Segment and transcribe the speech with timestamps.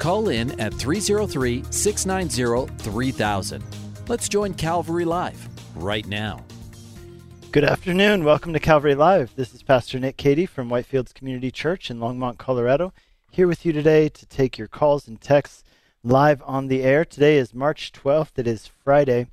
[0.00, 3.62] Call in at 303 690 3000.
[4.08, 5.46] Let's join Calvary Live
[5.76, 6.42] right now.
[7.52, 8.24] Good afternoon.
[8.24, 9.36] Welcome to Calvary Live.
[9.36, 12.94] This is Pastor Nick Cady from Whitefields Community Church in Longmont, Colorado,
[13.30, 15.64] here with you today to take your calls and texts
[16.02, 17.04] live on the air.
[17.04, 18.38] Today is March 12th.
[18.38, 19.26] It is Friday,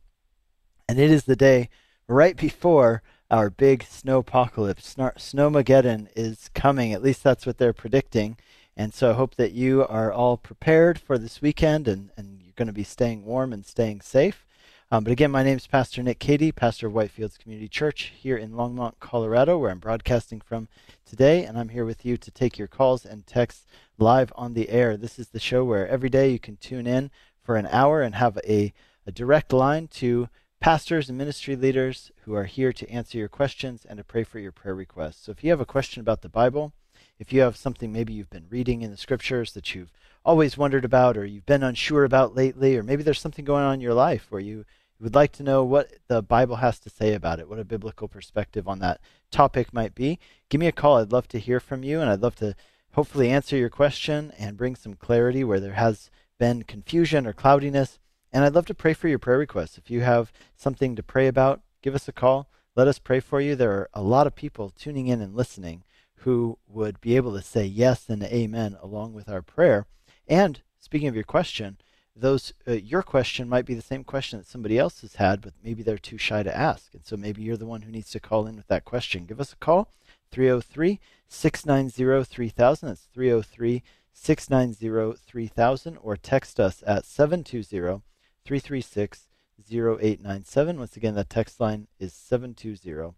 [0.89, 1.69] and it is the day
[2.09, 4.95] right before our big snow apocalypse.
[4.95, 6.91] Snowmageddon is coming.
[6.91, 8.35] At least that's what they're predicting.
[8.79, 12.53] And so I hope that you are all prepared for this weekend and, and you're
[12.55, 14.45] going to be staying warm and staying safe.
[14.91, 18.37] Um, but again, my name is Pastor Nick Cady, pastor of Whitefields Community Church here
[18.37, 20.67] in Longmont, Colorado, where I'm broadcasting from
[21.07, 21.43] today.
[21.43, 23.65] And I'm here with you to take your calls and texts
[23.97, 24.95] live on the air.
[24.95, 27.09] This is the show where every day you can tune in
[27.41, 28.73] for an hour and have a,
[29.07, 33.87] a direct line to pastors and ministry leaders who are here to answer your questions
[33.89, 35.25] and to pray for your prayer requests.
[35.25, 36.73] So if you have a question about the Bible,
[37.19, 39.91] if you have something maybe you've been reading in the scriptures that you've
[40.23, 43.75] always wondered about or you've been unsure about lately, or maybe there's something going on
[43.75, 44.65] in your life where you
[44.99, 48.07] would like to know what the Bible has to say about it, what a biblical
[48.07, 48.99] perspective on that
[49.31, 50.97] topic might be, give me a call.
[50.97, 52.55] I'd love to hear from you, and I'd love to
[52.93, 57.99] hopefully answer your question and bring some clarity where there has been confusion or cloudiness.
[58.33, 59.77] And I'd love to pray for your prayer requests.
[59.77, 62.49] If you have something to pray about, give us a call.
[62.75, 63.55] Let us pray for you.
[63.55, 65.83] There are a lot of people tuning in and listening
[66.21, 69.85] who would be able to say yes and amen along with our prayer.
[70.27, 71.77] And speaking of your question,
[72.15, 75.53] those uh, your question might be the same question that somebody else has had, but
[75.63, 76.93] maybe they're too shy to ask.
[76.93, 79.25] And so maybe you're the one who needs to call in with that question.
[79.25, 79.91] Give us a call,
[80.31, 82.89] 303 690 3000.
[82.89, 83.83] That's 303
[84.13, 88.01] 690 3000, or text us at 720
[88.43, 89.27] 336
[89.71, 90.79] 0897.
[90.79, 93.13] Once again, that text line is 720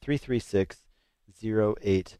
[0.00, 0.76] 336
[1.42, 2.18] 0897.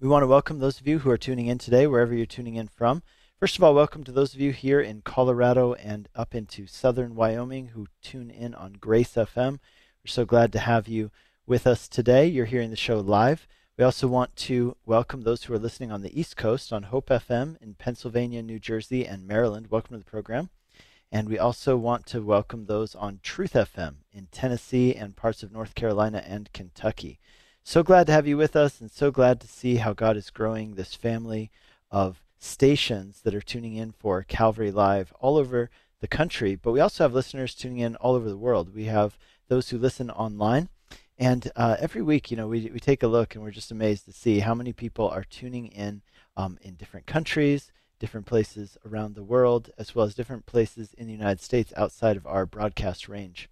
[0.00, 2.54] We want to welcome those of you who are tuning in today, wherever you're tuning
[2.54, 3.02] in from.
[3.38, 7.14] First of all, welcome to those of you here in Colorado and up into southern
[7.14, 9.58] Wyoming who tune in on Grace FM.
[10.02, 11.10] We're so glad to have you
[11.46, 12.26] with us today.
[12.28, 13.46] You're hearing the show live.
[13.76, 17.10] We also want to welcome those who are listening on the East Coast on Hope
[17.10, 19.66] FM in Pennsylvania, New Jersey, and Maryland.
[19.68, 20.48] Welcome to the program.
[21.12, 25.52] And we also want to welcome those on Truth FM in Tennessee and parts of
[25.52, 27.20] North Carolina and Kentucky.
[27.62, 30.30] So glad to have you with us and so glad to see how God is
[30.30, 31.50] growing this family
[31.90, 35.70] of stations that are tuning in for Calvary Live all over
[36.00, 38.74] the country, but we also have listeners tuning in all over the world.
[38.74, 39.18] We have
[39.48, 40.68] those who listen online.
[41.18, 44.06] And uh, every week, you know, we, we take a look and we're just amazed
[44.06, 46.00] to see how many people are tuning in
[46.36, 51.06] um, in different countries, different places around the world, as well as different places in
[51.06, 53.50] the United States outside of our broadcast range.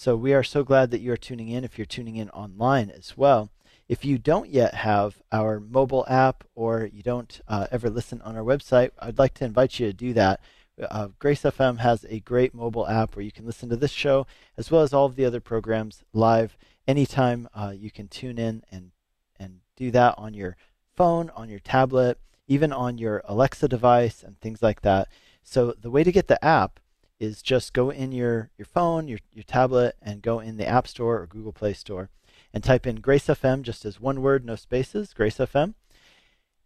[0.00, 2.88] So we are so glad that you are tuning in if you're tuning in online
[2.88, 3.50] as well.
[3.88, 8.36] If you don't yet have our mobile app or you don't uh, ever listen on
[8.36, 10.38] our website, I'd like to invite you to do that.
[10.80, 14.24] Uh, Grace FM has a great mobile app where you can listen to this show
[14.56, 17.48] as well as all of the other programs live anytime.
[17.52, 18.92] Uh, you can tune in and
[19.36, 20.56] and do that on your
[20.94, 25.08] phone, on your tablet, even on your Alexa device and things like that.
[25.42, 26.78] So the way to get the app
[27.20, 30.86] is just go in your, your phone, your, your tablet, and go in the App
[30.86, 32.10] Store or Google Play Store
[32.52, 35.74] and type in Grace FM just as one word, no spaces, Grace FM.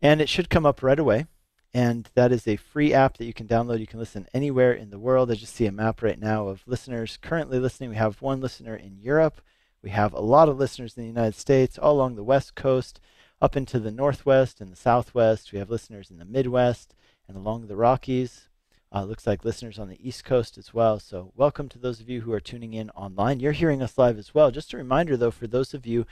[0.00, 1.26] And it should come up right away.
[1.74, 3.80] And that is a free app that you can download.
[3.80, 5.30] You can listen anywhere in the world.
[5.30, 7.90] I just see a map right now of listeners currently listening.
[7.90, 9.40] We have one listener in Europe.
[9.82, 13.00] We have a lot of listeners in the United States, all along the West Coast,
[13.40, 15.52] up into the Northwest and the Southwest.
[15.52, 16.94] We have listeners in the Midwest
[17.26, 18.48] and along the Rockies.
[18.94, 20.98] Uh, looks like listeners on the East Coast as well.
[20.98, 23.40] So, welcome to those of you who are tuning in online.
[23.40, 24.50] You're hearing us live as well.
[24.50, 26.04] Just a reminder, though, for those of you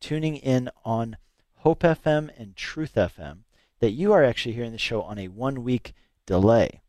[0.00, 1.16] tuning in on
[1.60, 3.38] Hope FM and Truth FM,
[3.80, 5.94] that you are actually hearing the show on a one week
[6.26, 6.82] delay.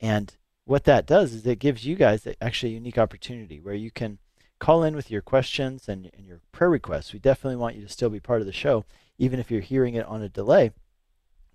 [0.00, 3.90] And what that does is it gives you guys actually a unique opportunity where you
[3.90, 4.18] can
[4.60, 7.12] call in with your questions and, and your prayer requests.
[7.12, 8.84] We definitely want you to still be part of the show,
[9.18, 10.70] even if you're hearing it on a delay.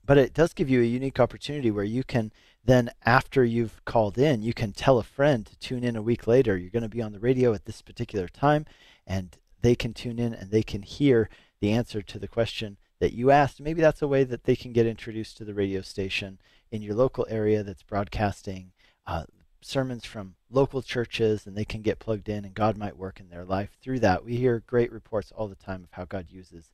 [0.05, 2.33] But it does give you a unique opportunity where you can
[2.63, 6.27] then, after you've called in, you can tell a friend to tune in a week
[6.27, 6.57] later.
[6.57, 8.65] You're going to be on the radio at this particular time,
[9.07, 11.29] and they can tune in and they can hear
[11.61, 13.61] the answer to the question that you asked.
[13.61, 16.39] Maybe that's a way that they can get introduced to the radio station
[16.71, 18.71] in your local area that's broadcasting
[19.07, 19.23] uh,
[19.61, 23.29] sermons from local churches and they can get plugged in and God might work in
[23.29, 24.23] their life through that.
[24.23, 26.71] We hear great reports all the time of how God uses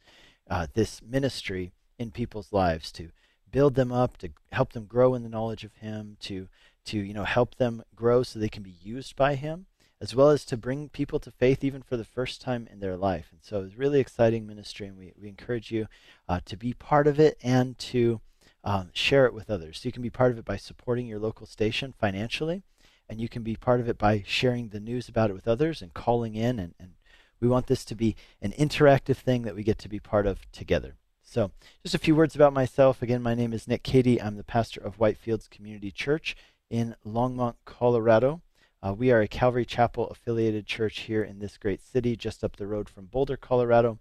[0.50, 3.10] uh, this ministry in people's lives to
[3.56, 6.50] build them up, to help them grow in the knowledge of Him, to
[6.84, 9.66] to you know help them grow so they can be used by Him,
[10.02, 12.98] as well as to bring people to faith even for the first time in their
[12.98, 13.28] life.
[13.32, 15.88] And so it's really exciting ministry, and we, we encourage you
[16.28, 18.20] uh, to be part of it and to
[18.66, 19.80] um, share it with others.
[19.80, 22.62] So you can be part of it by supporting your local station financially,
[23.08, 25.82] and you can be part of it by sharing the news about it with others
[25.82, 26.60] and calling in.
[26.60, 26.96] And, and
[27.40, 30.42] we want this to be an interactive thing that we get to be part of
[30.52, 30.98] together.
[31.36, 31.52] So,
[31.84, 33.02] just a few words about myself.
[33.02, 34.22] Again, my name is Nick Cady.
[34.22, 36.34] I'm the pastor of Whitefields Community Church
[36.70, 38.42] in Longmont, Colorado.
[38.82, 42.56] Uh, we are a Calvary Chapel affiliated church here in this great city, just up
[42.56, 44.00] the road from Boulder, Colorado.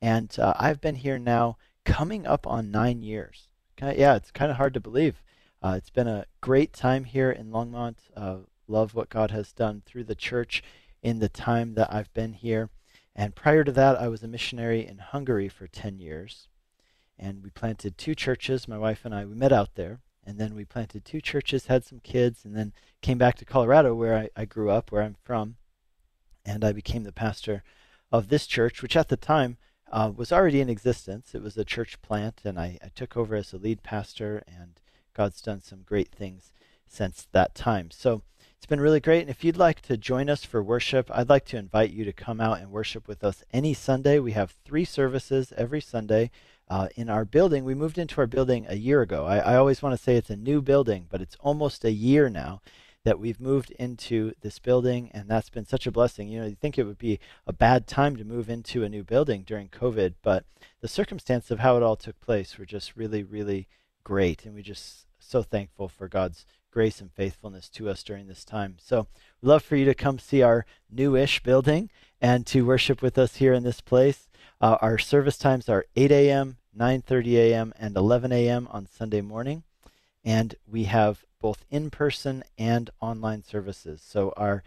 [0.00, 3.46] And uh, I've been here now coming up on nine years.
[3.76, 5.22] Kinda, yeah, it's kind of hard to believe.
[5.62, 7.98] Uh, it's been a great time here in Longmont.
[8.16, 10.64] Uh, love what God has done through the church
[11.00, 12.70] in the time that I've been here.
[13.14, 16.48] And prior to that, I was a missionary in Hungary for 10 years.
[17.22, 18.66] And we planted two churches.
[18.66, 21.84] My wife and I, we met out there and then we planted two churches, had
[21.84, 25.16] some kids, and then came back to Colorado, where I, I grew up, where I'm
[25.24, 25.56] from,
[26.44, 27.64] and I became the pastor
[28.12, 29.56] of this church, which at the time
[29.90, 31.34] uh, was already in existence.
[31.34, 34.80] It was a church plant, and I, I took over as the lead pastor, and
[35.14, 36.52] God's done some great things
[36.86, 37.90] since that time.
[37.90, 38.22] So
[38.56, 39.22] it's been really great.
[39.22, 42.12] And if you'd like to join us for worship, I'd like to invite you to
[42.12, 44.20] come out and worship with us any Sunday.
[44.20, 46.30] We have three services every Sunday
[46.72, 47.66] uh, in our building.
[47.66, 49.26] We moved into our building a year ago.
[49.26, 52.30] I, I always want to say it's a new building, but it's almost a year
[52.30, 52.62] now
[53.04, 56.28] that we've moved into this building, and that's been such a blessing.
[56.28, 59.04] You know, you think it would be a bad time to move into a new
[59.04, 60.46] building during COVID, but
[60.80, 63.68] the circumstance of how it all took place were just really, really
[64.02, 68.46] great, and we just so thankful for God's grace and faithfulness to us during this
[68.46, 68.76] time.
[68.80, 69.08] So,
[69.42, 73.36] we'd love for you to come see our newish building and to worship with us
[73.36, 74.30] here in this place.
[74.58, 77.72] Uh, our service times are 8 a.m., 9:30 a.m.
[77.78, 78.68] and 11 a.m.
[78.70, 79.62] on Sunday morning,
[80.24, 84.02] and we have both in-person and online services.
[84.04, 84.62] So our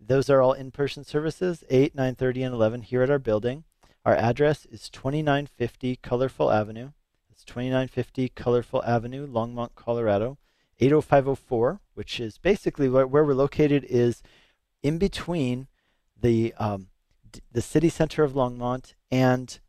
[0.00, 3.64] those are all in-person services, 8, 9:30 and 11 here at our building.
[4.04, 6.92] Our address is 2950 Colorful Avenue.
[7.30, 10.38] It's 2950 Colorful Avenue, Longmont, Colorado,
[10.78, 14.22] 80504, which is basically where, where we're located is
[14.82, 15.68] in between
[16.18, 16.88] the um,
[17.52, 19.60] the city center of Longmont and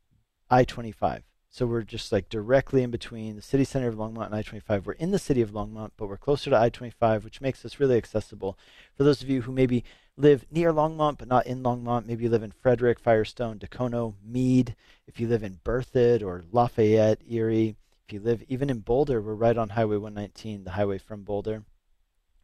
[0.49, 1.23] I-25.
[1.53, 4.87] So we're just like directly in between the city center of Longmont and I 25.
[4.87, 7.77] We're in the city of Longmont, but we're closer to I 25, which makes us
[7.77, 8.57] really accessible
[8.95, 9.83] for those of you who maybe
[10.15, 12.05] live near Longmont but not in Longmont.
[12.05, 14.77] Maybe you live in Frederick, Firestone, Dacono, Mead.
[15.05, 17.75] If you live in Berthoud or Lafayette, Erie.
[18.07, 21.65] If you live even in Boulder, we're right on Highway 119, the highway from Boulder.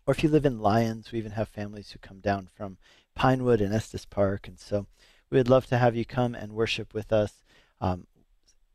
[0.05, 2.77] Or if you live in Lyons, we even have families who come down from
[3.15, 4.49] Pinewood and Estes Park.
[4.49, 4.85] And so
[5.29, 7.41] we would love to have you come and worship with us.
[7.79, 8.05] Um,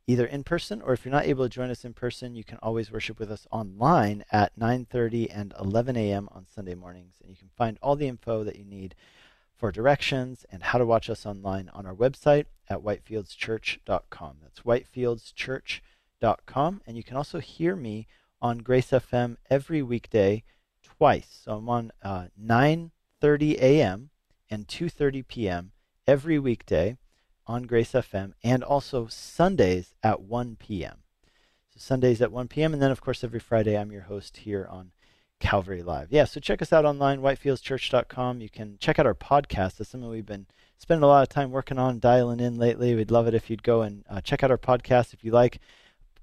[0.07, 2.57] either in person or if you're not able to join us in person, you can
[2.61, 6.27] always worship with us online at 9:30 and 11 a.m.
[6.31, 8.95] on Sunday mornings, and you can find all the info that you need
[9.55, 14.37] for directions and how to watch us online on our website at whitefieldschurch.com.
[14.41, 18.07] That's whitefieldschurch.com, and you can also hear me
[18.41, 20.43] on Grace FM every weekday
[20.83, 21.39] twice.
[21.43, 24.09] So I'm on uh, 9:30 a.m.
[24.49, 25.71] and 2:30 p.m.
[26.05, 26.97] every weekday
[27.47, 30.99] on Grace FM and also Sundays at 1 p.m.
[31.69, 32.73] So Sundays at 1 p.m.
[32.73, 34.91] And then, of course, every Friday, I'm your host here on
[35.39, 36.11] Calvary Live.
[36.11, 38.41] Yeah, so check us out online, whitefieldschurch.com.
[38.41, 39.77] You can check out our podcast.
[39.77, 40.47] That's something we've been
[40.77, 42.95] spending a lot of time working on, dialing in lately.
[42.95, 45.59] We'd love it if you'd go and uh, check out our podcast if you like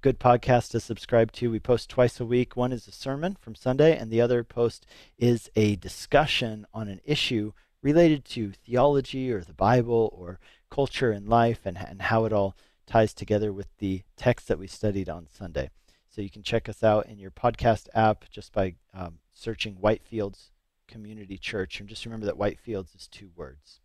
[0.01, 1.51] good podcast to subscribe to.
[1.51, 2.57] We post twice a week.
[2.57, 4.87] One is a sermon from Sunday, and the other post
[5.19, 10.39] is a discussion on an issue related to theology or the Bible or
[10.71, 12.55] culture and life and, and how it all
[12.87, 15.69] ties together with the text that we studied on Sunday.
[16.09, 20.49] So you can check us out in your podcast app just by um, searching Whitefields
[20.87, 21.79] Community Church.
[21.79, 23.79] And just remember that Whitefields is two words.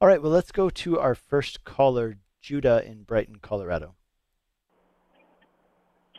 [0.00, 3.94] All right, well, let's go to our first caller, Judah in Brighton, Colorado.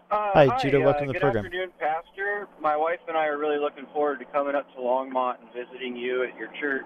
[0.10, 0.78] Uh, hi, hi, Judah.
[0.78, 1.44] Uh, welcome to the program.
[1.44, 2.48] good afternoon, Pastor.
[2.62, 5.98] My wife and I are really looking forward to coming up to Longmont and visiting
[5.98, 6.86] you at your church.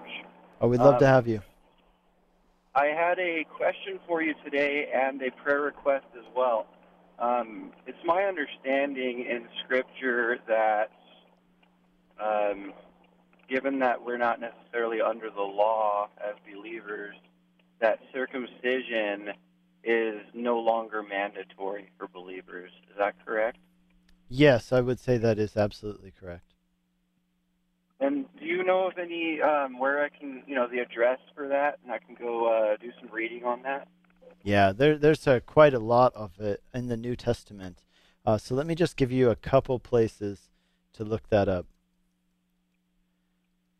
[0.60, 1.42] Oh, we'd love to um, have you.
[2.74, 6.66] I had a question for you today and a prayer request as well.
[7.18, 10.90] Um, it's my understanding in Scripture that,
[12.18, 12.72] um,
[13.46, 17.14] given that we're not necessarily under the law as believers,
[17.80, 19.34] that circumcision
[19.84, 22.70] is no longer mandatory for believers.
[22.90, 23.58] Is that correct?
[24.30, 26.51] Yes, I would say that is absolutely correct.
[28.02, 31.46] And do you know of any um, where I can, you know, the address for
[31.48, 33.86] that, and I can go uh, do some reading on that?
[34.42, 37.84] Yeah, there, there's a, quite a lot of it in the New Testament.
[38.26, 40.50] Uh, so let me just give you a couple places
[40.94, 41.66] to look that up.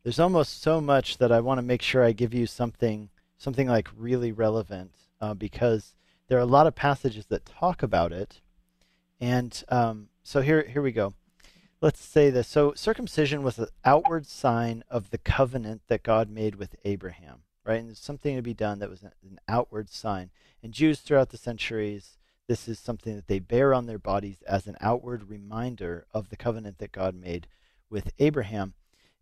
[0.03, 3.67] There's almost so much that I want to make sure I give you something something
[3.67, 5.95] like really relevant uh, because
[6.27, 8.39] there are a lot of passages that talk about it.
[9.19, 11.13] And um, so here here we go.
[11.83, 12.47] Let's say this.
[12.47, 17.81] So circumcision was an outward sign of the covenant that God made with Abraham, right?
[17.81, 20.29] And something to be done that was an outward sign.
[20.63, 24.65] And Jews throughout the centuries, this is something that they bear on their bodies as
[24.65, 27.47] an outward reminder of the covenant that God made
[27.89, 28.75] with Abraham.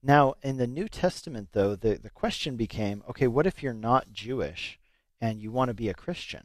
[0.03, 4.13] Now, in the New Testament, though, the, the question became okay, what if you're not
[4.13, 4.79] Jewish
[5.19, 6.43] and you want to be a Christian?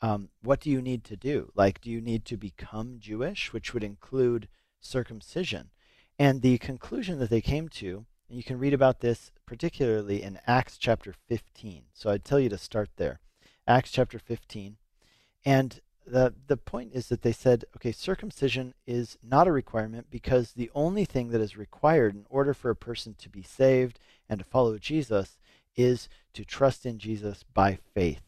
[0.00, 1.50] Um, what do you need to do?
[1.56, 4.46] Like, do you need to become Jewish, which would include
[4.80, 5.70] circumcision?
[6.18, 10.38] And the conclusion that they came to, and you can read about this particularly in
[10.46, 11.84] Acts chapter 15.
[11.92, 13.20] So I'd tell you to start there.
[13.66, 14.76] Acts chapter 15.
[15.44, 20.52] And the the point is that they said, okay, circumcision is not a requirement because
[20.52, 24.40] the only thing that is required in order for a person to be saved and
[24.40, 25.38] to follow Jesus
[25.76, 28.22] is to trust in Jesus by faith.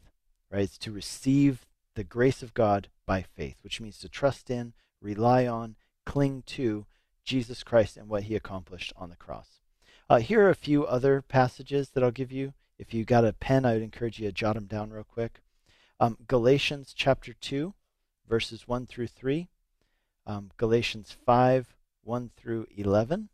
[0.50, 0.62] Right?
[0.62, 5.46] It's to receive the grace of God by faith, which means to trust in, rely
[5.46, 6.86] on, cling to
[7.24, 9.60] Jesus Christ and what he accomplished on the cross.
[10.08, 12.54] Uh, here are a few other passages that I'll give you.
[12.78, 15.40] If you got a pen, I would encourage you to jot them down real quick
[16.02, 17.74] um, Galatians chapter 2,
[18.28, 19.48] verses 1 through 3,
[20.26, 23.28] um, Galatians 5, 1 through 11,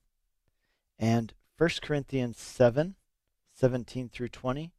[0.98, 2.94] and 1 Corinthians 7,
[3.54, 4.70] 17 through 20,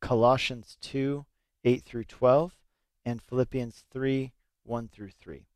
[0.00, 1.26] Colossians 2,
[1.64, 2.54] 8 through 12,
[3.04, 5.46] and Philippians 3, 1 through 3.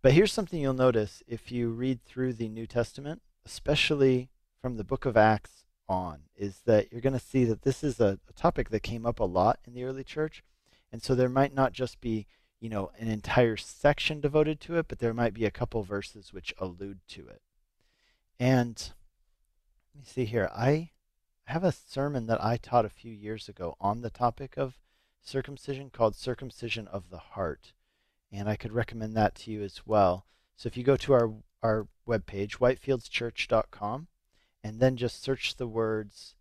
[0.00, 4.30] But here's something you'll notice if you read through the New Testament, especially
[4.62, 7.98] from the book of Acts on is that you're going to see that this is
[7.98, 10.44] a, a, topic that came up a lot in the early church.
[10.92, 12.26] And so there might not just be,
[12.60, 16.32] you know, an entire section devoted to it, but there might be a couple verses
[16.32, 17.42] which allude to it.
[18.38, 18.92] And
[19.94, 20.50] let me see here.
[20.54, 20.90] I
[21.46, 24.78] have a sermon that I taught a few years ago on the topic of
[25.22, 27.72] circumcision called Circumcision of the Heart.
[28.30, 30.26] And I could recommend that to you as well.
[30.56, 31.32] So if you go to our,
[31.62, 34.08] our webpage, whitefieldschurch.com,
[34.62, 36.34] and then just search the words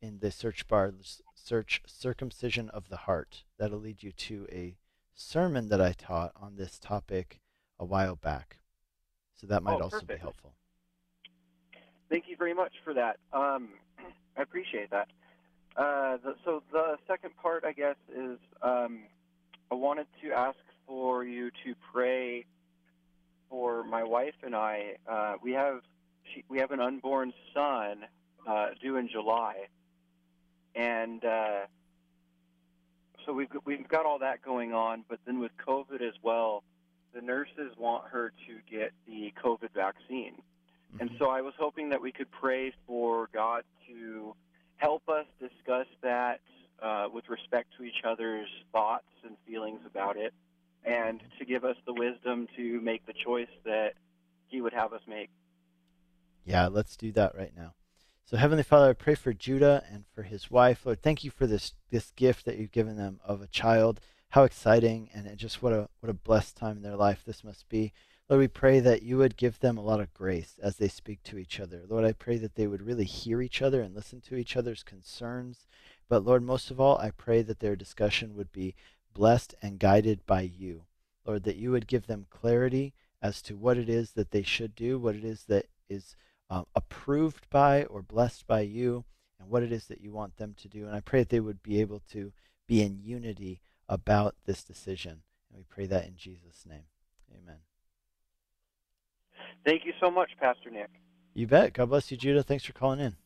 [0.00, 0.92] in the search bar,
[1.34, 3.44] search circumcision of the heart.
[3.58, 4.76] That'll lead you to a
[5.14, 7.40] sermon that I taught on this topic
[7.78, 8.58] a while back.
[9.34, 10.54] So that might oh, also be helpful.
[12.08, 13.18] Thank you very much for that.
[13.32, 13.70] Um,
[14.36, 15.08] I appreciate that.
[15.76, 19.00] Uh, the, so the second part, I guess, is um,
[19.70, 22.44] I wanted to ask for you to pray
[23.48, 24.96] for my wife and I.
[25.06, 25.80] Uh, we have
[26.32, 28.04] she, we have an unborn son
[28.46, 29.66] uh, due in July,
[30.74, 31.60] and uh,
[33.24, 35.04] so we've we've got all that going on.
[35.08, 36.62] But then with COVID as well,
[37.14, 41.00] the nurses want her to get the COVID vaccine, mm-hmm.
[41.00, 44.34] and so I was hoping that we could pray for God to
[44.76, 46.40] help us discuss that
[46.82, 50.34] uh, with respect to each other's thoughts and feelings about it,
[50.84, 53.94] and to give us the wisdom to make the choice that
[54.48, 55.30] He would have us make.
[56.44, 57.74] Yeah, let's do that right now.
[58.26, 60.86] So, Heavenly Father, I pray for Judah and for his wife.
[60.86, 64.00] Lord, thank you for this this gift that you've given them of a child.
[64.30, 67.68] How exciting and just what a what a blessed time in their life this must
[67.68, 67.92] be.
[68.28, 71.22] Lord, we pray that you would give them a lot of grace as they speak
[71.24, 71.82] to each other.
[71.86, 74.82] Lord, I pray that they would really hear each other and listen to each other's
[74.82, 75.66] concerns.
[76.08, 78.74] But Lord, most of all, I pray that their discussion would be
[79.14, 80.82] blessed and guided by you.
[81.24, 82.92] Lord, that you would give them clarity
[83.22, 86.16] as to what it is that they should do, what it is that is
[86.50, 89.04] uh, approved by or blessed by you
[89.40, 90.86] and what it is that you want them to do.
[90.86, 92.32] And I pray that they would be able to
[92.66, 95.22] be in unity about this decision.
[95.48, 96.84] And we pray that in Jesus' name.
[97.32, 97.58] Amen.
[99.64, 100.90] Thank you so much, Pastor Nick.
[101.32, 101.72] You bet.
[101.72, 102.42] God bless you, Judah.
[102.42, 103.16] Thanks for calling in.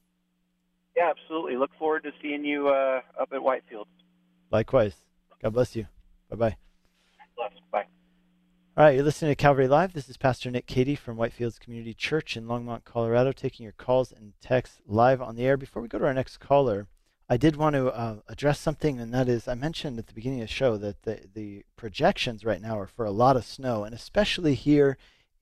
[0.97, 1.57] Yeah, absolutely.
[1.57, 3.87] Look forward to seeing you uh, up at Whitefield.
[4.51, 4.97] Likewise.
[5.41, 5.87] God bless you.
[6.29, 6.57] Bye bye.
[7.71, 7.85] Bye.
[8.77, 9.93] All right, you're listening to Calvary Live.
[9.93, 14.11] This is Pastor Nick Cady from Whitefields Community Church in Longmont, Colorado, taking your calls
[14.11, 15.57] and texts live on the air.
[15.57, 16.89] Before we go to our next caller,
[17.29, 20.41] I did want to uh, address something, and that is I mentioned at the beginning
[20.41, 23.85] of the show that the, the projections right now are for a lot of snow,
[23.85, 24.99] and especially here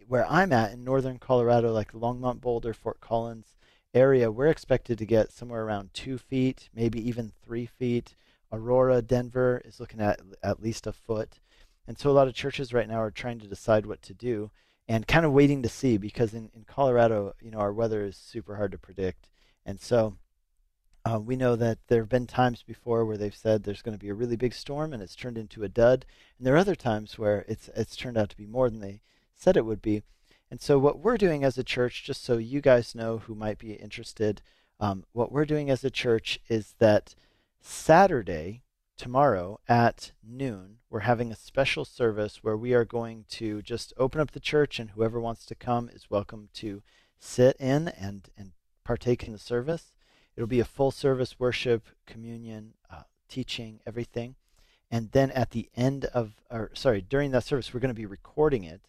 [0.07, 3.57] where I'm at in northern Colorado, like Longmont, Boulder, Fort Collins
[3.95, 8.15] area, we're expected to get somewhere around two feet, maybe even three feet
[8.53, 11.41] Aurora, Denver is looking at at least a foot.
[11.87, 14.51] And so a lot of churches right now are trying to decide what to do
[14.89, 18.17] and kind of waiting to see because in, in Colorado, you know, our weather is
[18.17, 19.29] super hard to predict.
[19.65, 20.17] And so
[21.05, 24.05] uh, we know that there have been times before where they've said there's going to
[24.05, 26.05] be a really big storm and it's turned into a dud.
[26.39, 29.03] And there are other times where it's it's turned out to be more than they
[29.35, 30.03] said it would be.
[30.51, 33.59] And so what we're doing as a church, just so you guys know who might
[33.59, 34.43] be interested,
[34.79, 37.15] um, what we're doing as a church is that
[37.69, 38.63] Saturday,
[38.97, 44.21] tomorrow at noon, we're having a special service where we are going to just open
[44.21, 46.85] up the church, and whoever wants to come is welcome to
[47.19, 48.53] sit in and, and
[48.85, 49.93] partake in the service.
[50.37, 54.37] It'll be a full service worship, communion, uh, teaching, everything.
[54.89, 58.07] And then at the end of, or sorry, during that service, we're going to be
[58.07, 58.83] recording it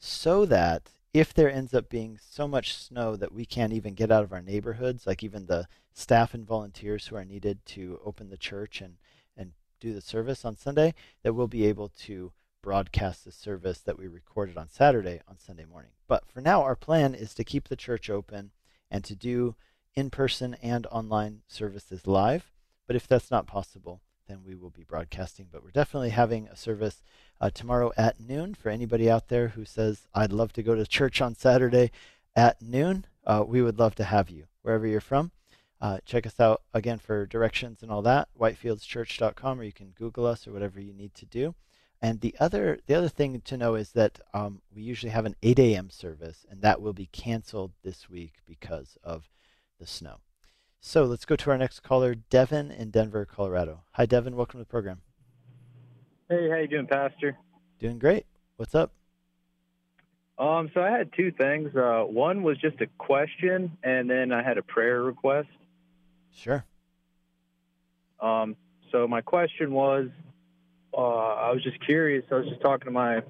[0.00, 4.10] so that if there ends up being so much snow that we can't even get
[4.10, 8.28] out of our neighborhoods, like even the staff and volunteers who are needed to open
[8.28, 8.96] the church and,
[9.36, 10.92] and do the service on Sunday,
[11.22, 15.64] that we'll be able to broadcast the service that we recorded on Saturday on Sunday
[15.64, 15.92] morning.
[16.08, 18.50] But for now, our plan is to keep the church open
[18.90, 19.54] and to do
[19.94, 22.50] in person and online services live.
[22.88, 25.46] But if that's not possible, then we will be broadcasting.
[25.52, 27.04] But we're definitely having a service
[27.40, 30.86] uh, tomorrow at noon for anybody out there who says, I'd love to go to
[30.86, 31.90] church on Saturday
[32.36, 33.06] at noon.
[33.26, 35.30] Uh, we would love to have you wherever you're from.
[35.80, 40.26] Uh, check us out again for directions and all that, whitefieldschurch.com, or you can Google
[40.26, 41.54] us or whatever you need to do.
[42.00, 45.36] And the other the other thing to know is that um, we usually have an
[45.42, 45.90] 8 a.m.
[45.90, 49.30] service, and that will be canceled this week because of
[49.78, 50.18] the snow.
[50.80, 53.84] So let's go to our next caller, Devin in Denver, Colorado.
[53.92, 54.36] Hi, Devin.
[54.36, 55.00] Welcome to the program.
[56.34, 57.38] Hey, how you doing, Pastor?
[57.78, 58.26] Doing great.
[58.56, 58.92] What's up?
[60.36, 61.76] Um, so I had two things.
[61.76, 65.46] Uh, one was just a question, and then I had a prayer request.
[66.34, 66.64] Sure.
[68.18, 68.56] Um,
[68.90, 70.08] so my question was,
[70.92, 72.24] uh, I was just curious.
[72.32, 73.22] I was just talking to my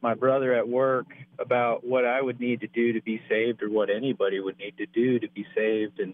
[0.00, 1.06] my brother at work
[1.38, 4.78] about what I would need to do to be saved, or what anybody would need
[4.78, 6.12] to do to be saved, and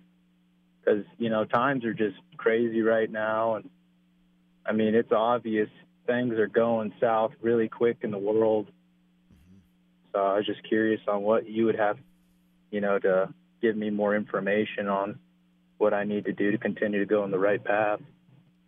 [0.85, 3.71] because you know times are just crazy right now, and
[4.67, 5.71] I mean it's obvious
[6.09, 8.67] things are going south really quick in the world.
[8.67, 9.59] Mm-hmm.
[10.13, 11.99] So I was just curious on what you would have,
[12.73, 15.21] you know, to give me more information on
[15.77, 18.01] what I need to do to continue to go on the right path.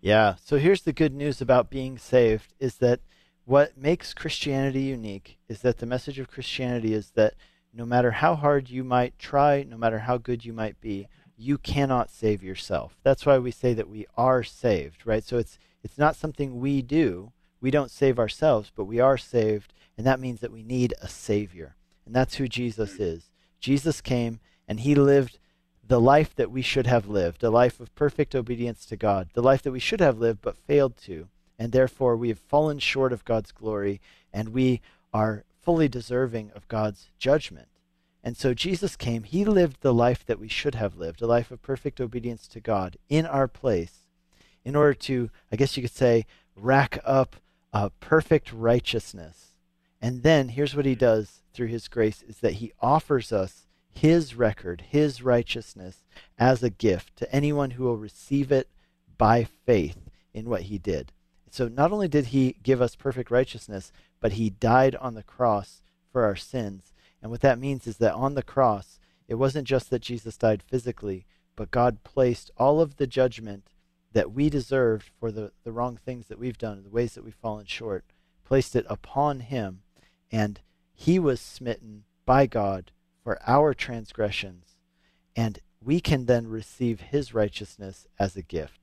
[0.01, 0.37] Yeah.
[0.45, 3.01] So here's the good news about being saved is that
[3.45, 7.35] what makes Christianity unique is that the message of Christianity is that
[7.73, 11.57] no matter how hard you might try, no matter how good you might be, you
[11.57, 12.97] cannot save yourself.
[13.03, 15.25] That's why we say that we are saved, right?
[15.25, 17.33] So it's it's not something we do.
[17.61, 21.09] We don't save ourselves, but we are saved, and that means that we need a
[21.09, 21.77] Savior.
[22.07, 23.01] And that's who Jesus mm.
[23.01, 23.31] is.
[23.61, 25.39] Jesus came and he lived
[25.87, 29.43] the life that we should have lived, a life of perfect obedience to God, the
[29.43, 31.29] life that we should have lived but failed to.
[31.59, 34.01] And therefore, we have fallen short of God's glory,
[34.33, 34.81] and we
[35.13, 37.69] are fully deserving of God's judgment.
[38.23, 41.51] And so Jesus came, he lived the life that we should have lived, a life
[41.51, 44.00] of perfect obedience to God in our place
[44.65, 47.37] in order to, I guess you could say, rack up
[47.73, 49.57] a perfect righteousness.
[50.01, 51.01] And then here's what he mm-hmm.
[51.01, 56.05] does through his grace is that he offers us his record, his righteousness
[56.39, 58.69] as a gift to anyone who will receive it
[59.19, 59.99] by faith
[60.33, 61.13] in what he did.
[61.51, 65.83] So not only did he give us perfect righteousness, but he died on the cross
[66.13, 66.93] for our sins.
[67.21, 70.63] And what that means is that on the cross, it wasn't just that Jesus died
[70.63, 73.65] physically, but God placed all of the judgment
[74.13, 77.35] that we deserved for the, the wrong things that we've done, the ways that we've
[77.35, 78.05] fallen short,
[78.45, 79.83] placed it upon him,
[80.33, 80.61] and
[80.93, 82.91] he was smitten by God
[83.23, 84.77] for our transgressions,
[85.37, 88.81] and we can then receive his righteousness as a gift.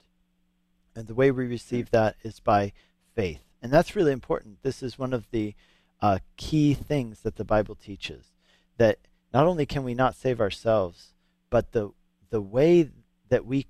[0.96, 2.74] And the way we receive that is by
[3.14, 3.42] faith.
[3.62, 4.64] And that's really important.
[4.64, 5.54] This is one of the
[6.02, 8.32] uh, key things that the Bible teaches
[8.78, 9.00] that
[9.34, 11.14] not only can we not save ourselves,
[11.50, 11.92] but the
[12.30, 12.90] the way
[13.30, 13.66] that we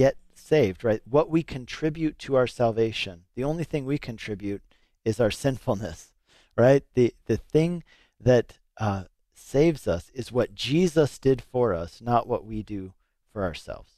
[0.00, 1.02] get saved, right?
[1.04, 4.62] What we contribute to our salvation, the only thing we contribute
[5.04, 6.14] is our sinfulness,
[6.56, 6.82] right?
[6.94, 7.84] The the thing
[8.18, 12.94] that uh, saves us is what Jesus did for us, not what we do
[13.30, 13.90] for ourselves.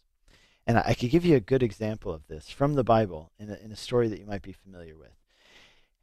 [0.66, 3.48] And I, I could give you a good example of this from the Bible in
[3.48, 5.14] a, in a story that you might be familiar with.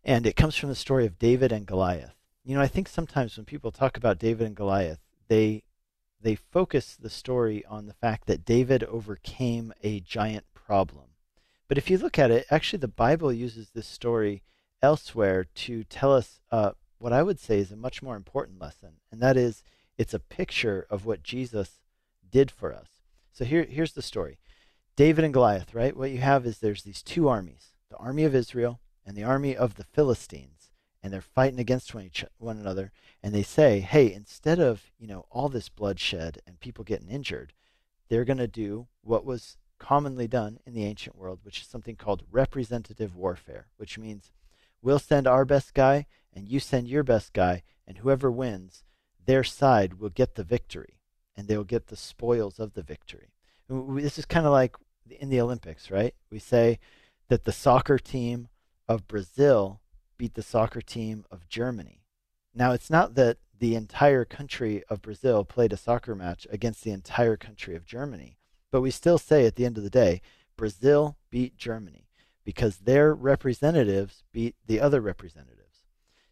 [0.05, 2.15] And it comes from the story of David and Goliath.
[2.45, 5.63] You know, I think sometimes when people talk about David and Goliath, they
[6.21, 11.05] they focus the story on the fact that David overcame a giant problem.
[11.67, 14.41] But if you look at it, actually, the Bible uses this story
[14.81, 18.93] elsewhere to tell us uh, what I would say is a much more important lesson,
[19.11, 19.63] and that is
[19.97, 21.79] it's a picture of what Jesus
[22.29, 22.87] did for us.
[23.31, 24.37] So here, here's the story
[24.95, 25.95] David and Goliath, right?
[25.95, 29.55] What you have is there's these two armies the army of Israel and the army
[29.55, 30.58] of the Philistines,
[31.01, 32.91] and they're fighting against one, another.
[33.23, 37.53] And they say, hey, instead of you know all this bloodshed and people getting injured,
[38.09, 41.95] they're going to do what was commonly done in the ancient world, which is something
[41.95, 44.31] called representative warfare, which means
[44.81, 48.83] we'll send our best guy and you send your best guy, and whoever wins,
[49.25, 50.99] their side will get the victory
[51.35, 53.31] and they'll get the spoils of the victory.
[53.69, 54.75] This is kind of like
[55.09, 56.13] in the Olympics, right?
[56.29, 56.79] We say
[57.29, 58.49] that the soccer team
[58.87, 59.79] of Brazil
[60.19, 62.03] beat the soccer team of Germany.
[62.53, 66.91] Now, it's not that the entire country of Brazil played a soccer match against the
[66.91, 68.37] entire country of Germany.
[68.69, 70.21] But we still say at the end of the day,
[70.55, 72.09] Brazil beat Germany
[72.43, 75.85] because their representatives beat the other representatives.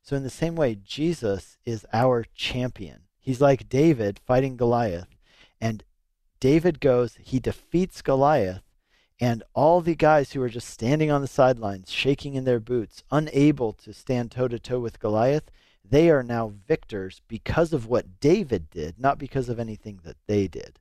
[0.03, 3.03] So, in the same way, Jesus is our champion.
[3.19, 5.17] He's like David fighting Goliath.
[5.59, 5.83] And
[6.39, 8.63] David goes, he defeats Goliath,
[9.19, 13.03] and all the guys who are just standing on the sidelines, shaking in their boots,
[13.11, 15.49] unable to stand toe to toe with Goliath,
[15.89, 20.47] they are now victors because of what David did, not because of anything that they
[20.47, 20.79] did.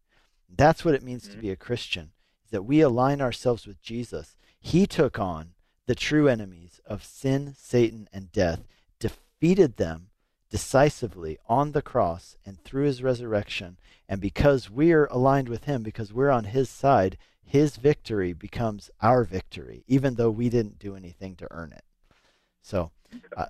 [0.55, 1.35] That's what it means mm-hmm.
[1.35, 2.11] to be a Christian,
[2.45, 4.37] is that we align ourselves with Jesus.
[4.61, 5.55] He took on
[5.87, 8.65] the true enemies of sin, Satan, and death,
[8.99, 10.09] defeated them
[10.51, 13.79] decisively on the cross and through his resurrection.
[14.09, 17.17] And because we're aligned with him, because we're on his side,
[17.47, 21.85] his victory becomes our victory, even though we didn't do anything to earn it.
[22.61, 22.91] So,
[23.37, 23.47] uh,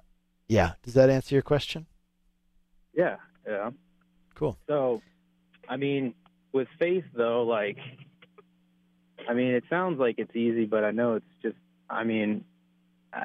[0.49, 0.73] yeah.
[0.83, 1.87] Does that answer your question?
[2.95, 3.17] Yeah.
[3.49, 3.71] Yeah.
[4.35, 4.59] Cool.
[4.69, 5.01] So,
[5.69, 6.15] I mean,
[6.53, 7.79] with faith, though, like,
[9.27, 11.57] I mean, it sounds like it's easy, but I know it's just,
[11.89, 12.45] I mean,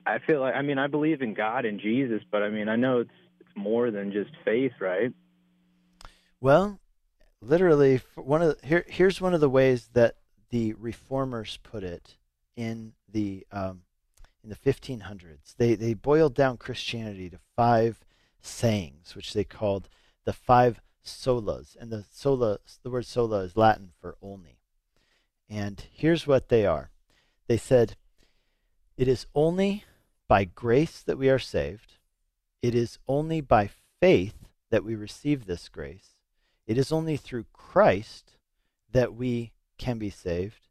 [0.06, 2.78] I feel like, I mean, I believe in God and Jesus, but I mean, I
[2.78, 5.12] know it's, it's more than just faith, right?
[6.40, 6.80] Well,
[7.42, 10.16] literally, one of the, here, here's one of the ways that
[10.52, 12.18] the reformers put it
[12.56, 13.82] in the um,
[14.44, 15.56] in the 1500s.
[15.58, 18.00] They they boiled down Christianity to five
[18.42, 19.90] sayings, which they called
[20.26, 24.60] the five solas, and the sola the word sola is Latin for only.
[25.50, 26.92] And here's what they are.
[27.48, 27.96] They said,
[28.98, 29.86] "It is only
[30.28, 31.96] by grace that we are saved.
[32.62, 36.16] It is only by faith that we receive this grace.
[36.68, 38.38] It is only through Christ
[38.92, 40.68] that we can be saved,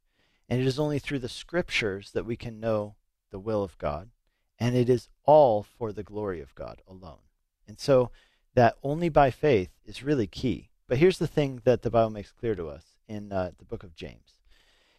[0.49, 2.95] and it is only through the scriptures that we can know
[3.33, 4.11] the will of God,
[4.59, 7.19] and it is all for the glory of God alone.
[7.67, 8.13] And so
[8.55, 10.71] that only by faith is really key.
[10.87, 13.83] But here's the thing that the Bible makes clear to us in uh, the book
[13.83, 14.39] of James.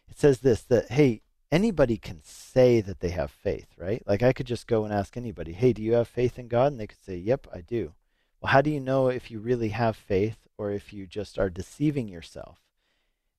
[0.08, 4.02] It says this that, hey, anybody can say that they have faith, right?
[4.06, 6.72] Like I could just go and ask anybody, hey, do you have faith in God?
[6.72, 7.94] And they could say, yep, I do.
[8.40, 11.48] Well, how do you know if you really have faith or if you just are
[11.48, 12.58] deceiving yourself?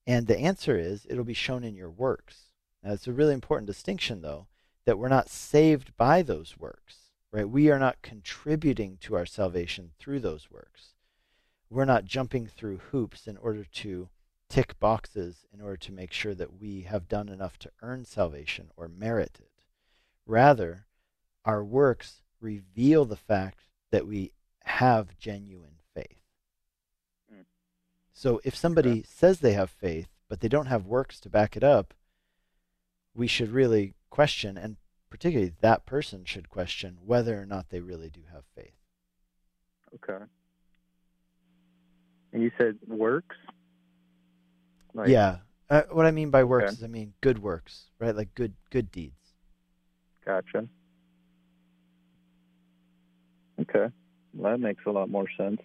[0.06, 2.50] And the answer is it'll be shown in your works.
[2.82, 4.46] Now, it's a really important distinction, though,
[4.84, 7.48] that we're not saved by those works, right?
[7.48, 10.94] We are not contributing to our salvation through those works.
[11.70, 14.08] We're not jumping through hoops in order to
[14.48, 18.70] tick boxes in order to make sure that we have done enough to earn salvation
[18.76, 19.50] or merit it.
[20.26, 20.86] Rather,
[21.44, 24.32] our works reveal the fact that we
[24.64, 26.23] have genuine faith.
[28.14, 31.64] So if somebody says they have faith, but they don't have works to back it
[31.64, 31.92] up,
[33.12, 34.76] we should really question, and
[35.10, 38.76] particularly that person should question whether or not they really do have faith.
[39.96, 40.24] Okay.
[42.32, 43.36] And you said works?
[44.94, 45.38] Like, yeah.
[45.68, 46.72] Uh, what I mean by works okay.
[46.74, 48.14] is I mean good works, right?
[48.14, 49.32] Like good good deeds.
[50.24, 50.68] Gotcha.
[53.60, 53.92] Okay.
[54.34, 55.60] Well, that makes a lot more sense.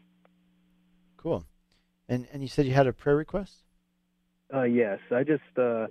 [1.18, 1.46] Cool.
[2.10, 3.64] And and you said you had a prayer request?
[4.54, 5.00] Uh yes.
[5.12, 5.88] I just uh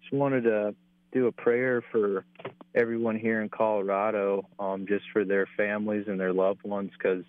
[0.00, 0.74] just wanted to
[1.12, 2.24] do a prayer for
[2.74, 7.24] everyone here in Colorado, um, just for their families and their loved ones, because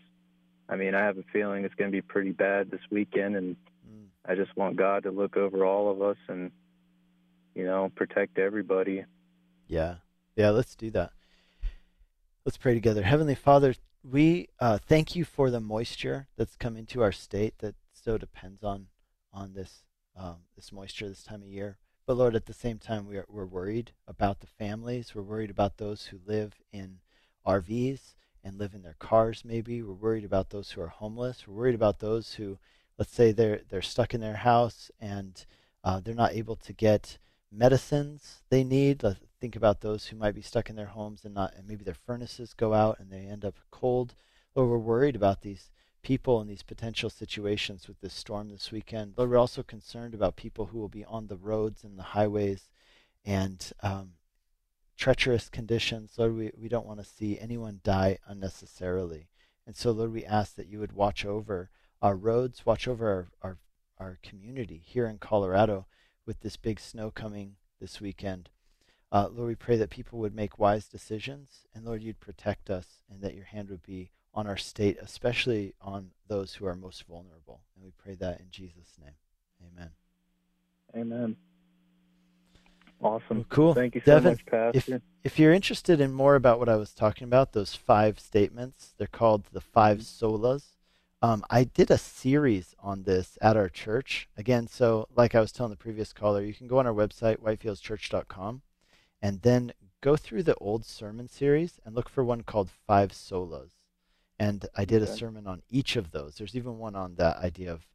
[0.69, 3.55] I mean, I have a feeling it's going to be pretty bad this weekend, and
[3.87, 4.05] mm.
[4.25, 6.51] I just want God to look over all of us and,
[7.53, 9.03] you know, protect everybody.
[9.67, 9.95] Yeah,
[10.35, 11.11] yeah, let's do that.
[12.45, 13.03] Let's pray together.
[13.03, 17.75] Heavenly Father, we uh, thank you for the moisture that's come into our state that
[18.03, 18.87] so depends on
[19.33, 19.83] on this
[20.15, 21.77] um, this moisture this time of year.
[22.05, 25.15] But Lord, at the same time, we are, we're worried about the families.
[25.15, 26.99] We're worried about those who live in
[27.47, 29.43] RVs and live in their cars.
[29.45, 31.47] Maybe we're worried about those who are homeless.
[31.47, 32.59] We're worried about those who,
[32.97, 35.45] let's say, they're they're stuck in their house and
[35.83, 37.17] uh, they're not able to get
[37.51, 39.01] medicines they need.
[39.01, 41.83] Let's think about those who might be stuck in their homes and not, and maybe
[41.83, 44.15] their furnaces go out and they end up cold.
[44.55, 45.71] Lord, we're worried about these
[46.03, 49.13] people in these potential situations with this storm this weekend.
[49.17, 52.69] Lord, we're also concerned about people who will be on the roads and the highways
[53.25, 54.11] and um,
[54.97, 56.13] treacherous conditions.
[56.17, 59.29] Lord, we, we don't want to see anyone die unnecessarily.
[59.65, 61.69] And so, Lord, we ask that you would watch over
[62.01, 63.57] our roads, watch over our, our,
[63.97, 65.87] our community here in Colorado
[66.25, 68.49] with this big snow coming this weekend.
[69.09, 73.03] Uh, Lord, we pray that people would make wise decisions, and Lord, you'd protect us,
[73.09, 77.03] and that your hand would be on our state, especially on those who are most
[77.03, 77.61] vulnerable.
[77.75, 79.15] And we pray that in Jesus' name.
[79.71, 79.89] Amen.
[80.95, 81.35] Amen.
[83.01, 83.37] Awesome.
[83.37, 83.73] Well, cool.
[83.73, 84.95] Thank you so Devin, much, Pastor.
[84.95, 88.93] If, if you're interested in more about what I was talking about, those five statements,
[88.97, 90.63] they're called the five solas.
[91.21, 94.27] Um, I did a series on this at our church.
[94.37, 97.37] Again, so like I was telling the previous caller, you can go on our website,
[97.37, 98.61] whitefieldschurch.com,
[99.21, 103.71] and then go through the old sermon series and look for one called Five Solas.
[104.39, 106.35] And I did a sermon on each of those.
[106.35, 107.87] There's even one on that idea of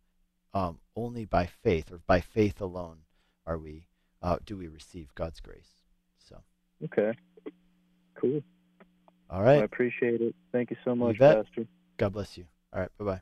[0.54, 2.98] um, only by faith or by faith alone
[3.46, 3.86] are we
[4.22, 5.68] uh, do we receive God's grace.
[6.18, 6.36] So,
[6.84, 7.16] Okay.
[8.14, 8.42] Cool.
[9.30, 10.34] all I appreciate it.
[10.52, 11.44] Thank you so much, bet.
[11.44, 11.66] Pastor.
[11.96, 12.46] God bless you.
[12.72, 12.90] All right.
[12.98, 13.20] Bye bye.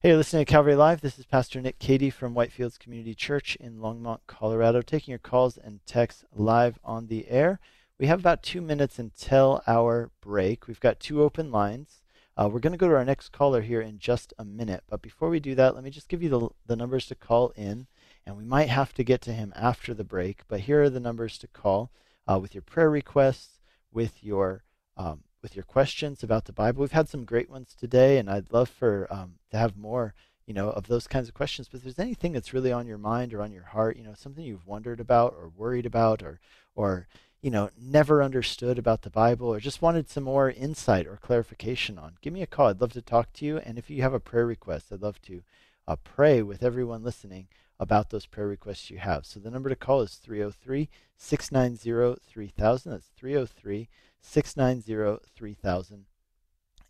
[0.00, 1.00] Hey, you're listening to Calvary Live.
[1.00, 5.56] This is Pastor Nick Cady from Whitefields Community Church in Longmont, Colorado, taking your calls
[5.56, 7.58] and texts live on the air.
[7.98, 10.68] We have about two minutes until our break.
[10.68, 12.02] We've got two open lines.
[12.36, 14.82] Uh, we're going to go to our next caller here in just a minute.
[14.88, 17.52] But before we do that, let me just give you the, the numbers to call
[17.56, 17.86] in.
[18.26, 20.42] And we might have to get to him after the break.
[20.48, 21.90] But here are the numbers to call
[22.26, 23.58] uh, with your prayer requests,
[23.92, 24.64] with your
[24.96, 26.80] um, with your questions about the Bible.
[26.80, 30.14] We've had some great ones today, and I'd love for um, to have more,
[30.46, 31.68] you know, of those kinds of questions.
[31.68, 34.14] But if there's anything that's really on your mind or on your heart, you know,
[34.14, 36.40] something you've wondered about or worried about, or
[36.74, 37.06] or
[37.44, 41.98] you know, never understood about the Bible, or just wanted some more insight or clarification
[41.98, 42.68] on, give me a call.
[42.68, 43.58] I'd love to talk to you.
[43.58, 45.42] And if you have a prayer request, I'd love to
[45.86, 49.26] uh, pray with everyone listening about those prayer requests you have.
[49.26, 52.92] So the number to call is 303 690 3000.
[52.92, 53.88] That's 303
[54.22, 56.04] 690 3000.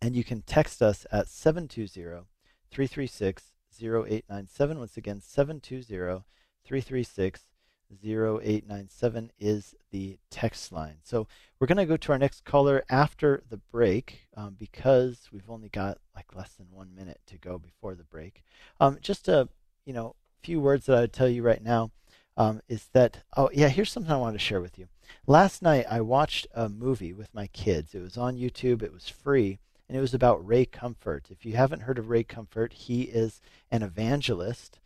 [0.01, 2.27] And you can text us at 720
[2.71, 3.43] 336
[3.83, 4.79] 0897.
[4.79, 6.23] Once again, 720
[6.65, 7.41] 336
[8.03, 10.97] 0897 is the text line.
[11.03, 11.27] So
[11.59, 15.69] we're going to go to our next caller after the break um, because we've only
[15.69, 18.43] got like less than one minute to go before the break.
[18.81, 19.49] Um, just a
[19.85, 21.91] you know few words that I would tell you right now
[22.37, 24.89] um, is that oh yeah here's something I wanted to share with you.
[25.27, 27.95] Last night I watched a movie with my kids.
[27.95, 28.83] It was on YouTube.
[28.83, 29.59] It was free.
[29.89, 31.27] And it was about Ray Comfort.
[31.31, 34.79] If you haven't heard of Ray Comfort, he is an evangelist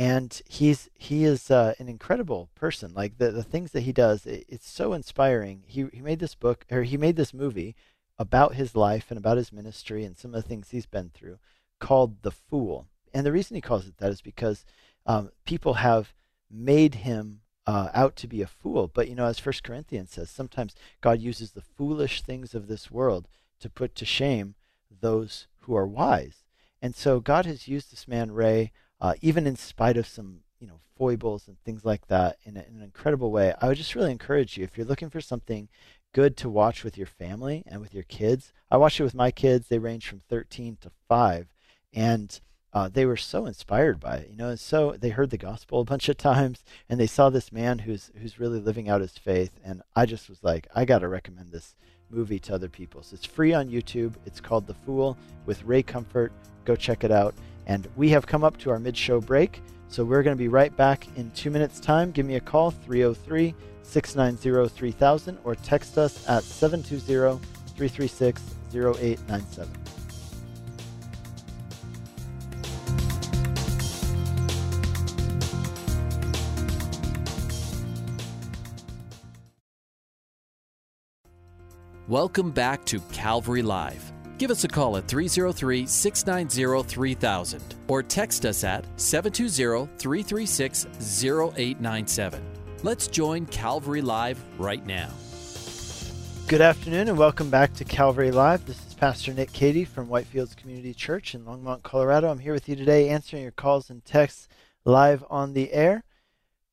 [0.00, 2.94] and he's he is uh, an incredible person.
[2.94, 5.62] Like the the things that he does, it, it's so inspiring.
[5.66, 7.76] He he made this book or he made this movie
[8.18, 11.38] about his life and about his ministry and some of the things he's been through,
[11.78, 12.86] called The Fool.
[13.12, 14.64] And the reason he calls it that is because
[15.04, 16.14] um, people have
[16.50, 18.88] made him uh, out to be a fool.
[18.88, 22.90] But you know, as First Corinthians says, sometimes God uses the foolish things of this
[22.90, 23.28] world
[23.60, 24.54] to put to shame
[25.02, 26.44] those who are wise.
[26.80, 30.66] And so God has used this man Ray uh, even in spite of some you
[30.66, 33.94] know foibles and things like that in, a, in an incredible way i would just
[33.94, 35.68] really encourage you if you're looking for something
[36.12, 39.30] good to watch with your family and with your kids i watched it with my
[39.30, 41.48] kids they range from 13 to 5
[41.92, 42.40] and
[42.72, 45.80] uh, they were so inspired by it you know and so they heard the gospel
[45.80, 49.18] a bunch of times and they saw this man who's who's really living out his
[49.18, 51.74] faith and i just was like i got to recommend this
[52.12, 53.02] movie to other people.
[53.02, 56.32] So it's free on youtube it's called the fool with ray comfort
[56.64, 57.34] go check it out
[57.66, 60.48] and we have come up to our mid show break, so we're going to be
[60.48, 62.10] right back in two minutes' time.
[62.10, 67.38] Give me a call, 303 690 3000, or text us at 720
[67.76, 68.42] 336
[68.74, 69.70] 0897.
[82.10, 84.12] Welcome back to Calvary Live.
[84.40, 90.86] Give us a call at 303 690 3000 or text us at 720 336
[91.22, 92.42] 0897.
[92.82, 95.10] Let's join Calvary Live right now.
[96.48, 98.64] Good afternoon and welcome back to Calvary Live.
[98.64, 102.30] This is Pastor Nick Cady from Whitefields Community Church in Longmont, Colorado.
[102.30, 104.48] I'm here with you today answering your calls and texts
[104.86, 106.02] live on the air.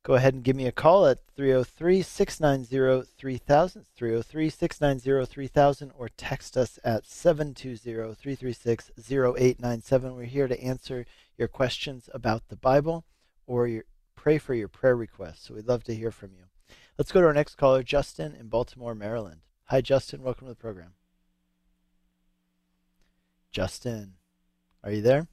[0.08, 3.86] Go ahead and give me a call at 303 690 3000.
[3.94, 10.16] 303 690 3000 or text us at 720 336 0897.
[10.16, 11.06] We're here to answer
[11.38, 13.04] your questions about the Bible
[13.46, 13.84] or your,
[14.16, 15.46] pray for your prayer requests.
[15.46, 16.46] So we'd love to hear from you.
[16.98, 19.42] Let's go to our next caller, Justin in Baltimore, Maryland.
[19.66, 20.24] Hi, Justin.
[20.24, 20.94] Welcome to the program.
[23.52, 24.14] Justin.
[24.86, 25.28] Are you there?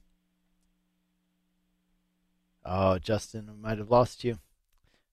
[2.65, 4.39] Oh, Justin, we might have lost you.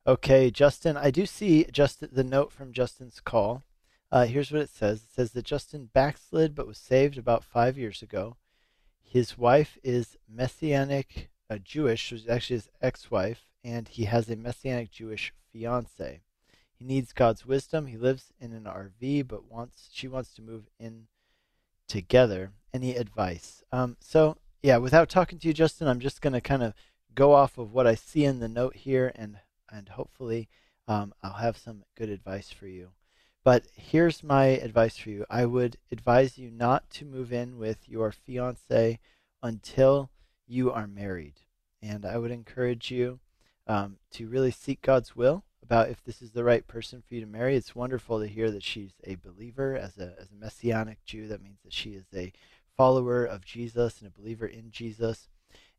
[0.04, 3.62] Okay, Justin, I do see just the note from Justin's call.
[4.10, 5.02] Uh, here's what it says.
[5.02, 8.36] It says that Justin backslid but was saved about five years ago.
[9.00, 14.90] His wife is Messianic uh, Jewish, was actually his ex-wife, and he has a Messianic
[14.90, 16.22] Jewish fiance.
[16.74, 17.86] He needs God's wisdom.
[17.86, 21.06] He lives in an RV, but wants she wants to move in
[21.86, 22.50] together.
[22.74, 23.62] Any advice?
[23.70, 26.74] Um, so yeah, without talking to you, Justin, I'm just going to kind of
[27.14, 29.36] go off of what I see in the note here, and
[29.72, 30.48] and hopefully
[30.87, 32.90] um, I'll have some good advice for you.
[33.44, 35.24] But here's my advice for you.
[35.28, 39.00] I would advise you not to move in with your fiance
[39.42, 40.11] until
[40.46, 41.40] you are married.
[41.80, 43.18] And I would encourage you
[43.66, 47.20] um, to really seek God's will about if this is the right person for you
[47.20, 47.56] to marry.
[47.56, 51.26] It's wonderful to hear that she's a believer as a, as a messianic Jew.
[51.26, 52.32] That means that she is a
[52.76, 55.28] follower of Jesus and a believer in Jesus.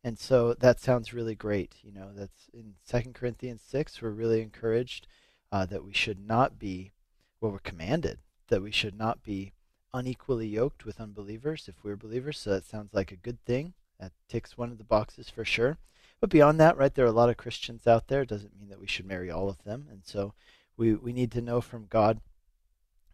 [0.04, 1.76] And so that sounds really great.
[1.82, 5.08] You know, that's in Second Corinthians 6, we're really encouraged
[5.50, 6.92] uh, that we should not be
[7.40, 9.52] well, we're commanded that we should not be
[9.92, 12.38] unequally yoked with unbelievers if we're believers.
[12.38, 13.74] So that sounds like a good thing.
[14.00, 15.76] That ticks one of the boxes for sure.
[16.20, 18.22] But beyond that, right, there are a lot of Christians out there.
[18.22, 19.86] It doesn't mean that we should marry all of them.
[19.90, 20.32] And so
[20.76, 22.20] we, we need to know from God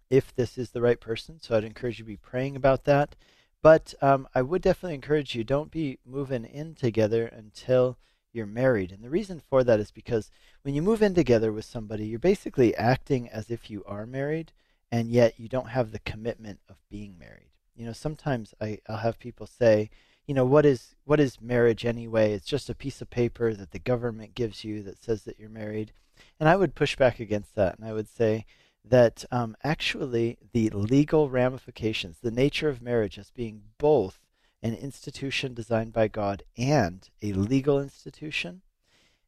[0.08, 1.40] if this is the right person.
[1.40, 3.16] So I'd encourage you to be praying about that.
[3.62, 7.98] But um, I would definitely encourage you don't be moving in together until
[8.32, 8.92] you're married.
[8.92, 10.30] And the reason for that is because
[10.62, 14.52] when you move in together with somebody, you're basically acting as if you are married,
[14.90, 17.50] and yet you don't have the commitment of being married.
[17.76, 19.90] You know, sometimes I, I'll have people say,
[20.26, 22.32] you know, what is what is marriage anyway?
[22.32, 25.48] It's just a piece of paper that the government gives you that says that you're
[25.48, 25.92] married.
[26.38, 28.46] And I would push back against that, and I would say
[28.84, 34.20] that um, actually the legal ramifications, the nature of marriage as being both
[34.62, 38.62] an institution designed by God and a legal institution,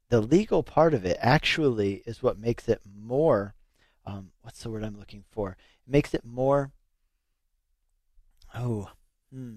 [0.08, 3.54] the legal part of it actually is what makes it more.
[4.04, 5.56] Um, what's the word I'm looking for?
[5.86, 6.72] It makes it more.
[8.54, 8.90] Oh,
[9.32, 9.56] hmm.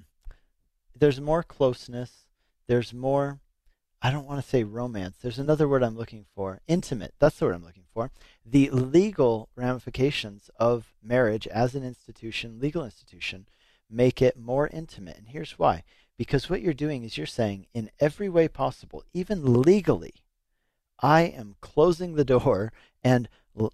[0.98, 2.26] There's more closeness.
[2.68, 3.40] There's more.
[4.02, 5.18] I don't want to say romance.
[5.22, 6.62] There's another word I'm looking for.
[6.68, 7.14] Intimate.
[7.20, 8.12] That's the word I'm looking for.
[8.46, 13.48] The legal ramifications of marriage as an institution, legal institution,
[13.90, 15.18] make it more intimate.
[15.18, 15.84] And here's why.
[16.18, 20.14] Because what you're doing is you're saying, in every way possible, even legally,
[21.00, 22.72] I am closing the door
[23.04, 23.28] and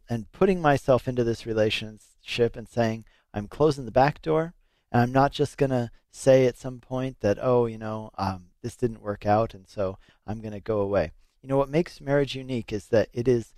[0.10, 3.04] and putting myself into this relationship and saying,
[3.34, 4.54] I'm closing the back door,
[4.92, 8.48] and I'm not just going to say at some point that, oh, you know, um,
[8.62, 11.12] this didn't work out, and so I'm going to go away.
[11.42, 13.54] You know, what makes marriage unique is that it is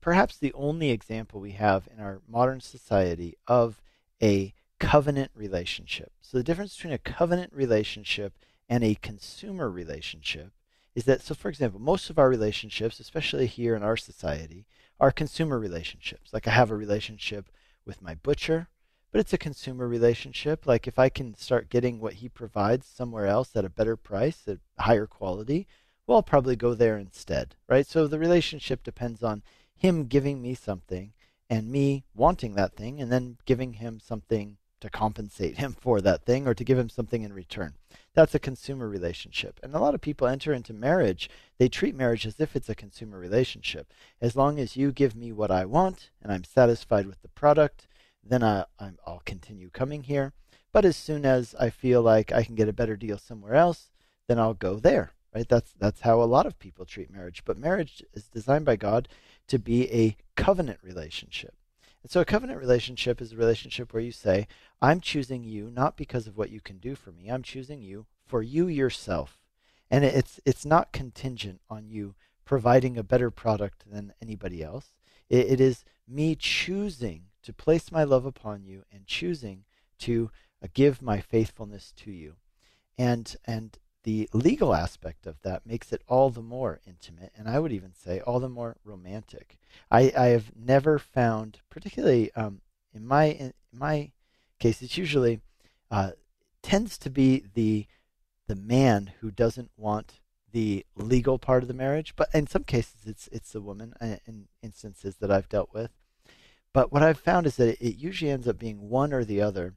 [0.00, 3.80] perhaps the only example we have in our modern society of
[4.22, 6.12] a covenant relationship.
[6.20, 8.34] So the difference between a covenant relationship
[8.68, 10.52] and a consumer relationship
[10.94, 14.66] is that, so for example, most of our relationships, especially here in our society,
[14.98, 16.32] are consumer relationships.
[16.32, 17.50] Like I have a relationship
[17.84, 18.68] with my butcher,
[19.16, 20.66] but it's a consumer relationship.
[20.66, 24.42] Like if I can start getting what he provides somewhere else at a better price,
[24.46, 25.66] at higher quality,
[26.06, 27.86] well, I'll probably go there instead, right?
[27.86, 29.42] So the relationship depends on
[29.74, 31.14] him giving me something
[31.48, 36.26] and me wanting that thing and then giving him something to compensate him for that
[36.26, 37.72] thing or to give him something in return.
[38.12, 39.58] That's a consumer relationship.
[39.62, 42.74] And a lot of people enter into marriage, they treat marriage as if it's a
[42.74, 43.94] consumer relationship.
[44.20, 47.88] As long as you give me what I want and I'm satisfied with the product,
[48.28, 48.64] then I,
[49.06, 50.32] will continue coming here.
[50.72, 53.90] But as soon as I feel like I can get a better deal somewhere else,
[54.28, 55.12] then I'll go there.
[55.34, 55.48] Right?
[55.48, 57.42] That's that's how a lot of people treat marriage.
[57.44, 59.08] But marriage is designed by God
[59.48, 61.54] to be a covenant relationship.
[62.02, 64.48] And so a covenant relationship is a relationship where you say,
[64.80, 67.28] I'm choosing you not because of what you can do for me.
[67.28, 69.38] I'm choosing you for you yourself.
[69.90, 74.92] And it's it's not contingent on you providing a better product than anybody else.
[75.28, 79.64] it, it is me choosing to place my love upon you and choosing
[80.00, 80.30] to
[80.62, 82.34] uh, give my faithfulness to you.
[82.98, 87.58] And and the legal aspect of that makes it all the more intimate, and I
[87.58, 89.58] would even say all the more romantic.
[89.90, 92.60] I, I have never found, particularly um,
[92.94, 94.12] in my in my
[94.58, 95.40] case, it's usually
[95.90, 96.12] uh,
[96.62, 97.86] tends to be the
[98.46, 100.20] the man who doesn't want
[100.52, 103.94] the legal part of the marriage, but in some cases it's it's the woman.
[104.00, 105.90] Uh, in instances that I've dealt with,
[106.76, 109.72] but what I've found is that it usually ends up being one or the other,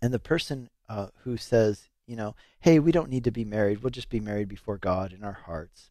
[0.00, 3.82] and the person uh, who says you know, hey, we don't need to be married.
[3.82, 5.90] We'll just be married before God in our hearts.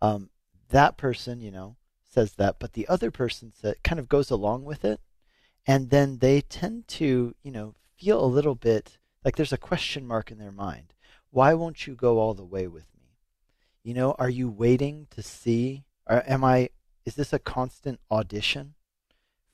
[0.00, 0.30] Um,
[0.70, 4.64] that person, you know, says that, but the other person that kind of goes along
[4.64, 5.00] with it,
[5.66, 10.04] and then they tend to, you know, feel a little bit like there's a question
[10.04, 10.94] mark in their mind.
[11.30, 13.14] why won't you go all the way with me?
[13.84, 15.84] You know, are you waiting to see?
[16.08, 16.70] Or am I,
[17.04, 18.74] is this a constant audition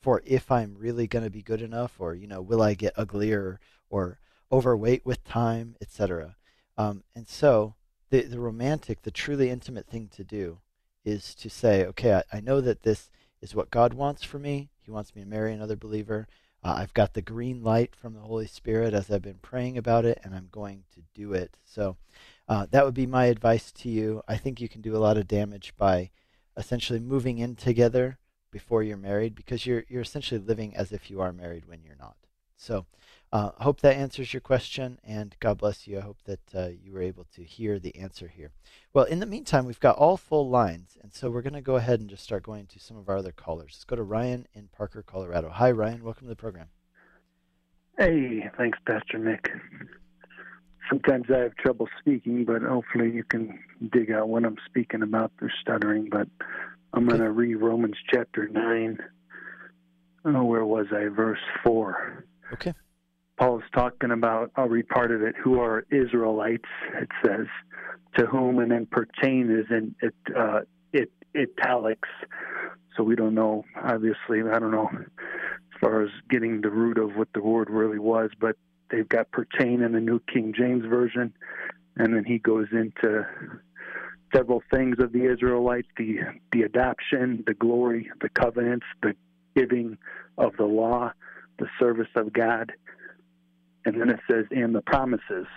[0.01, 2.93] for if I'm really going to be good enough or, you know, will I get
[2.97, 4.19] uglier or
[4.51, 6.35] overweight with time, etc.?
[6.77, 7.75] Um, and so
[8.09, 10.59] the, the romantic, the truly intimate thing to do
[11.03, 13.09] is to say, okay, I, I know that this
[13.41, 14.69] is what God wants for me.
[14.81, 16.27] He wants me to marry another believer.
[16.63, 20.05] Uh, I've got the green light from the Holy Spirit as I've been praying about
[20.05, 21.55] it, and I'm going to do it.
[21.63, 21.97] So
[22.47, 24.21] uh, that would be my advice to you.
[24.27, 26.09] I think you can do a lot of damage by
[26.55, 28.17] essentially moving in together
[28.51, 31.95] before you're married because you're you're essentially living as if you are married when you're
[31.99, 32.17] not.
[32.55, 32.85] So
[33.31, 35.97] uh, hope that answers your question, and God bless you.
[35.97, 38.51] I hope that uh, you were able to hear the answer here.
[38.93, 41.75] Well, in the meantime, we've got all full lines, and so we're going to go
[41.75, 43.73] ahead and just start going to some of our other callers.
[43.73, 45.49] Let's go to Ryan in Parker, Colorado.
[45.49, 46.03] Hi, Ryan.
[46.03, 46.67] Welcome to the program.
[47.97, 49.49] Hey, thanks, Pastor Nick.
[50.89, 53.59] Sometimes I have trouble speaking, but hopefully you can
[53.91, 56.07] dig out what I'm speaking about through stuttering.
[56.09, 56.29] But
[56.93, 58.97] I'm going to read Romans chapter 9.
[60.25, 61.05] Oh, where was I?
[61.05, 62.25] Verse 4.
[62.53, 62.73] Okay.
[63.37, 67.45] Paul is talking about, I'll read part of it, who are Israelites, it says,
[68.17, 70.61] to whom, and then pertain is in it, uh,
[70.91, 72.09] it, italics.
[72.95, 77.15] So we don't know, obviously, I don't know as far as getting the root of
[77.15, 78.55] what the word really was, but
[78.89, 81.31] they've got pertain in the New King James Version,
[81.95, 83.27] and then he goes into
[84.33, 86.19] several things of the Israelites the,
[86.51, 89.15] the adoption, the glory, the covenants, the
[89.55, 89.97] giving
[90.37, 91.11] of the law,
[91.59, 92.71] the service of God
[93.87, 95.47] and then it says, and the promises.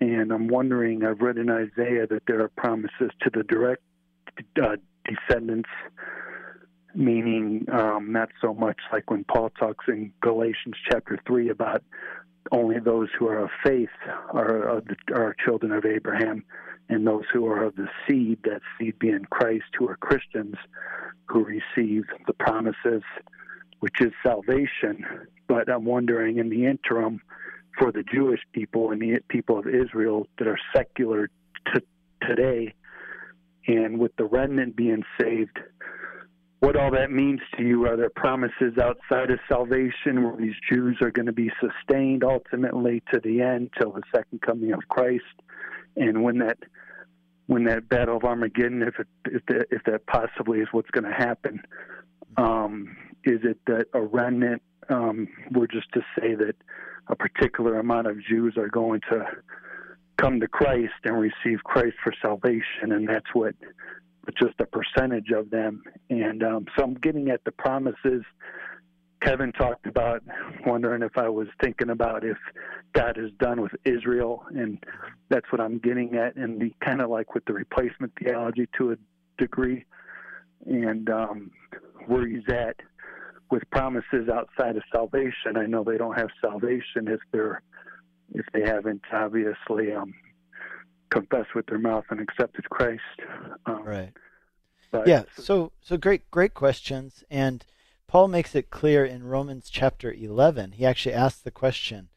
[0.00, 3.82] And I'm wondering, I've read in Isaiah that there are promises to the direct
[4.62, 5.68] uh, descendants,
[6.94, 11.82] meaning um, not so much like when Paul talks in Galatians chapter 3 about
[12.52, 13.88] only those who are of faith
[14.32, 16.44] are, of the, are children of Abraham,
[16.88, 20.56] and those who are of the seed, that seed being Christ, who are Christians,
[21.26, 23.02] who receive the promises,
[23.80, 25.04] which is salvation.
[25.48, 27.20] But I'm wondering in the interim,
[27.78, 31.28] for the Jewish people and the people of Israel that are secular
[31.72, 31.80] t-
[32.22, 32.74] today,
[33.66, 35.58] and with the remnant being saved,
[36.64, 37.86] what all that means to you?
[37.86, 43.02] Are there promises outside of salvation where these Jews are going to be sustained ultimately
[43.12, 45.24] to the end, till the second coming of Christ?
[45.96, 46.56] And when that
[47.46, 51.04] when that battle of Armageddon, if it, if that, if that possibly is what's going
[51.04, 51.60] to happen,
[52.38, 54.62] um, is it that a remnant?
[54.88, 56.56] Um, we're just to say that
[57.08, 59.26] a particular amount of Jews are going to
[60.16, 63.54] come to Christ and receive Christ for salvation, and that's what
[64.40, 65.82] just a percentage of them.
[66.10, 68.22] And um, so I'm getting at the promises.
[69.20, 70.22] Kevin talked about
[70.66, 72.36] wondering if I was thinking about if
[72.92, 74.78] God is done with Israel, and
[75.30, 78.92] that's what I'm getting at, and the kind of like with the replacement theology to
[78.92, 78.96] a
[79.38, 79.86] degree,
[80.66, 81.50] and um,
[82.06, 82.76] where he's at
[83.50, 85.56] with promises outside of salvation.
[85.56, 87.62] I know they don't have salvation if they're
[88.34, 90.12] if they haven't obviously um,
[91.14, 93.02] confessed with their mouth and accepted Christ.
[93.66, 94.12] Um, right.
[94.90, 95.24] But, yeah.
[95.36, 97.64] So so great great questions, and
[98.06, 100.72] Paul makes it clear in Romans chapter eleven.
[100.72, 102.08] He actually asks the question.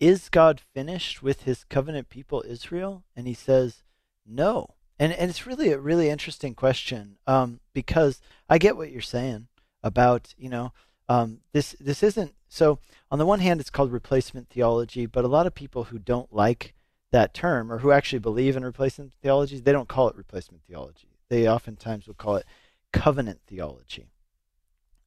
[0.00, 3.04] Is God finished with his covenant people Israel?
[3.16, 3.84] And he says,
[4.26, 4.74] no.
[4.98, 9.48] And and it's really a really interesting question um, because I get what you're saying
[9.82, 10.72] about you know
[11.08, 12.78] um, this this isn't so
[13.10, 16.32] on the one hand it's called replacement theology but a lot of people who don't
[16.32, 16.74] like
[17.14, 21.06] that term or who actually believe in replacement theology they don't call it replacement theology.
[21.28, 22.46] They oftentimes will call it
[22.92, 24.08] covenant theology.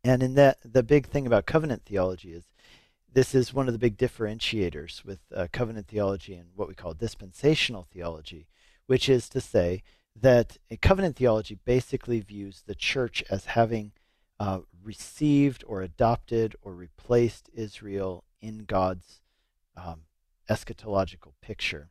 [0.06, 2.46] And in that the big thing about covenant theology is
[3.12, 6.94] this is one of the big differentiators with uh, covenant theology and what we call
[6.94, 8.48] dispensational theology
[8.86, 9.84] which is to say
[10.16, 13.92] that a covenant theology basically views the church as having
[14.40, 19.20] uh, received or adopted or replaced Israel in God's
[19.76, 20.04] um,
[20.50, 21.90] eschatological picture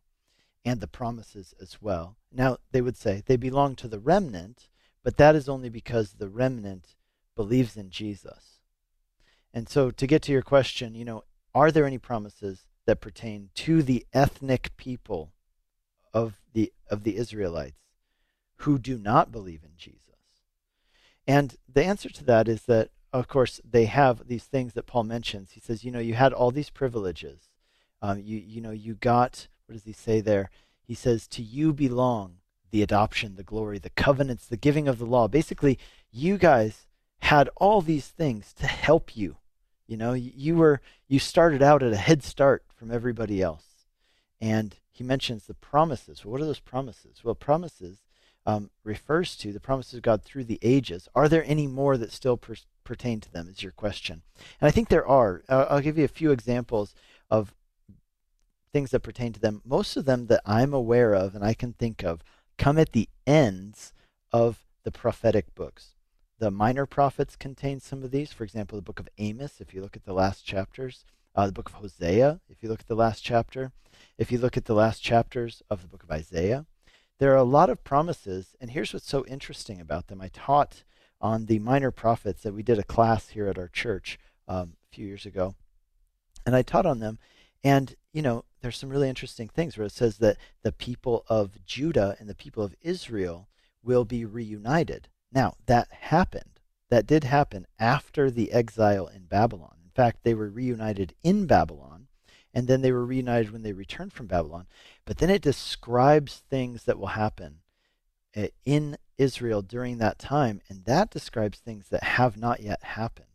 [0.67, 2.17] and the promises as well.
[2.33, 4.69] Now, they would say they belong to the remnant,
[5.05, 6.97] but that is only because the remnant
[7.37, 8.61] believes in Jesus.
[9.55, 11.23] And so, to get to your question, you know,
[11.55, 15.33] are there any promises that pertain to the ethnic people
[16.12, 17.79] of the of the Israelites
[18.59, 20.03] who do not believe in Jesus?
[21.29, 25.05] And the answer to that is that, of course, they have these things that Paul
[25.05, 25.53] mentions.
[25.53, 27.51] He says, you know, you had all these privileges.
[28.03, 30.51] Um, you, you know, you got, what does he say there?
[30.83, 32.37] He says, to you belong
[32.71, 35.29] the adoption, the glory, the covenants, the giving of the law.
[35.29, 35.79] Basically,
[36.11, 36.87] you guys
[37.21, 39.37] had all these things to help you.
[39.87, 43.87] You know, you were, you started out at a head start from everybody else.
[44.41, 46.25] And he mentions the promises.
[46.25, 47.23] Well, what are those promises?
[47.25, 48.03] Well, promises
[48.45, 51.09] um, refers to the promises of God through the ages.
[51.14, 52.55] Are there any more that still per-
[52.85, 53.49] pertain to them?
[53.49, 54.23] Is your question.
[54.61, 55.43] And I think there are.
[55.49, 56.95] Uh, I'll give you a few examples
[57.31, 57.55] of
[58.73, 59.62] things that pertain to them.
[59.64, 62.23] Most of them that I'm aware of and I can think of
[62.59, 63.93] come at the ends
[64.33, 65.95] of the prophetic books.
[66.39, 68.33] The minor prophets contain some of these.
[68.33, 71.05] For example, the book of Amos, if you look at the last chapters,
[71.35, 73.73] uh, the book of Hosea, if you look at the last chapter,
[74.19, 76.67] if you look at the last chapters of the book of Isaiah,
[77.19, 78.55] there are a lot of promises.
[78.61, 80.21] And here's what's so interesting about them.
[80.21, 80.85] I taught
[81.21, 84.95] on the minor prophets that we did a class here at our church um, a
[84.95, 85.55] few years ago.
[86.45, 87.19] And I taught on them.
[87.65, 91.65] And, you know, there's some really interesting things where it says that the people of
[91.65, 93.49] Judah and the people of Israel
[93.83, 95.09] will be reunited.
[95.33, 96.61] Now, that happened.
[96.89, 99.77] That did happen after the exile in Babylon.
[99.85, 102.07] In fact, they were reunited in Babylon,
[102.55, 104.67] and then they were reunited when they returned from Babylon.
[105.05, 107.59] But then it describes things that will happen
[108.35, 113.27] eh, in Israel during that time, and that describes things that have not yet happened.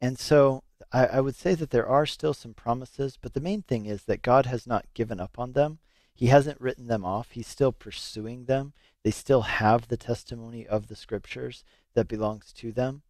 [0.00, 3.62] And so I, I, would say that there are still some promises, but the main
[3.62, 5.78] thing is that God has not given up on them.
[6.14, 7.30] He hasn't written them off.
[7.30, 8.72] He's still pursuing them.
[9.02, 11.64] They still have the testimony of the scriptures
[11.94, 13.02] that belongs to them.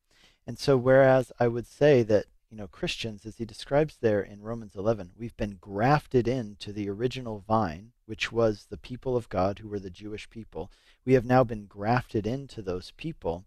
[0.47, 4.43] And so, whereas I would say that, you know, Christians, as he describes there in
[4.43, 9.59] Romans 11, we've been grafted into the original vine, which was the people of God
[9.59, 10.71] who were the Jewish people.
[11.05, 13.45] We have now been grafted into those people.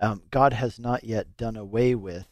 [0.00, 2.28] Um, God has not yet done away with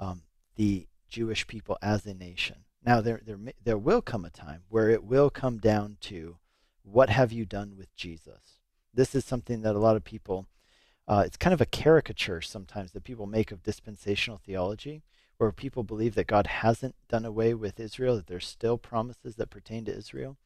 [0.00, 0.22] um,
[0.58, 2.56] the Jewish people as a nation.
[2.84, 6.36] Now, there, there, there will come a time where it will come down to
[6.82, 8.60] what have you done with Jesus?
[8.92, 10.46] This is something that a lot of people,
[11.06, 15.02] uh, it's kind of a caricature sometimes that people make of dispensational theology,
[15.38, 19.50] where people believe that God hasn't done away with Israel, that there's still promises that
[19.50, 20.36] pertain to Israel.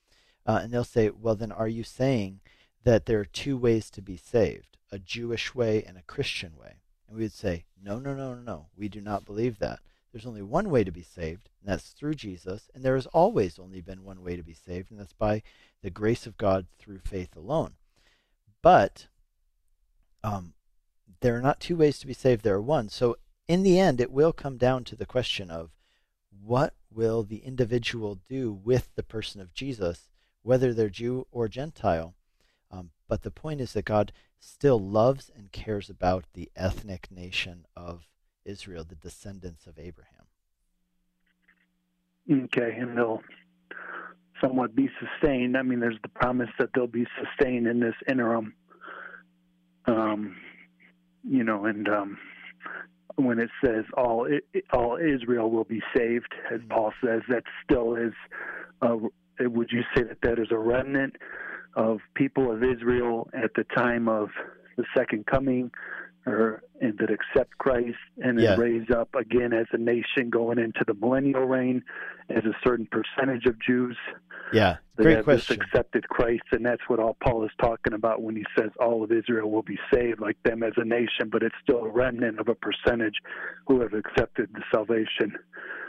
[0.44, 2.40] Uh, and they'll say, well, then are you saying
[2.84, 6.80] that there are two ways to be saved, a Jewish way and a Christian way?
[7.08, 8.66] And we would say, no, no, no, no, no.
[8.76, 9.80] We do not believe that.
[10.12, 12.70] There's only one way to be saved, and that's through Jesus.
[12.74, 15.42] And there has always only been one way to be saved, and that's by
[15.82, 17.74] the grace of God through faith alone.
[18.60, 19.06] But
[20.22, 20.52] um,
[21.20, 22.90] there are not two ways to be saved, there are one.
[22.90, 23.16] So
[23.48, 25.70] in the end, it will come down to the question of
[26.44, 30.10] what will the individual do with the person of Jesus,
[30.42, 32.14] whether they're Jew or Gentile.
[32.70, 37.66] Um, but the point is that God still loves and cares about the ethnic nation
[37.76, 38.08] of
[38.44, 40.26] Israel, the descendants of Abraham.
[42.30, 43.22] Okay, and they'll
[44.40, 45.56] somewhat be sustained.
[45.56, 48.54] I mean, there's the promise that they'll be sustained in this interim.
[49.86, 50.36] Um,
[51.28, 52.18] you know, and um,
[53.16, 54.28] when it says all
[54.72, 56.68] all Israel will be saved, as mm-hmm.
[56.68, 58.12] Paul says, that still is.
[58.80, 58.96] Uh,
[59.40, 61.16] would you say that that is a remnant
[61.74, 64.28] of people of Israel at the time of
[64.76, 65.70] the second coming,
[66.26, 68.56] or and that accept Christ and then yeah.
[68.56, 71.82] raise up again as a nation going into the millennial reign
[72.28, 73.96] as a certain percentage of Jews.
[74.52, 75.60] Yeah, great have question.
[75.60, 79.10] accepted Christ, and that's what all Paul is talking about when he says all of
[79.10, 82.48] Israel will be saved, like them as a nation, but it's still a remnant of
[82.48, 83.14] a percentage
[83.66, 85.38] who have accepted the salvation.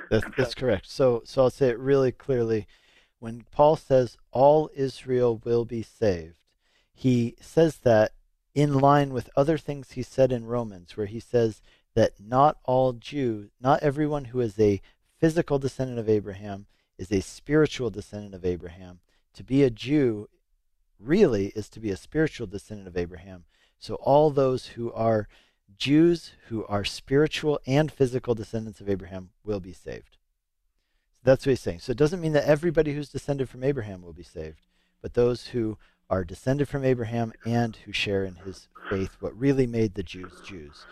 [0.09, 0.89] That's, that's correct.
[0.89, 2.67] So, so I'll say it really clearly.
[3.19, 6.35] When Paul says all Israel will be saved,
[6.93, 8.11] he says that
[8.55, 11.61] in line with other things he said in Romans, where he says
[11.95, 14.81] that not all Jews, not everyone who is a
[15.19, 16.65] physical descendant of Abraham
[16.97, 18.99] is a spiritual descendant of Abraham.
[19.35, 20.29] To be a Jew
[20.99, 23.45] really is to be a spiritual descendant of Abraham.
[23.79, 25.27] So all those who are
[25.77, 30.17] Jews who are spiritual and physical descendants of Abraham will be saved.
[31.13, 31.79] So that's what he's saying.
[31.79, 34.67] So it doesn't mean that everybody who's descended from Abraham will be saved,
[35.01, 35.77] but those who
[36.09, 40.41] are descended from Abraham and who share in his faith, what really made the Jews
[40.45, 40.85] Jews.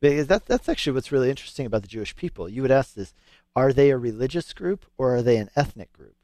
[0.00, 2.48] Because that, that's actually what's really interesting about the Jewish people.
[2.48, 3.14] You would ask this
[3.56, 6.16] are they a religious group or are they an ethnic group?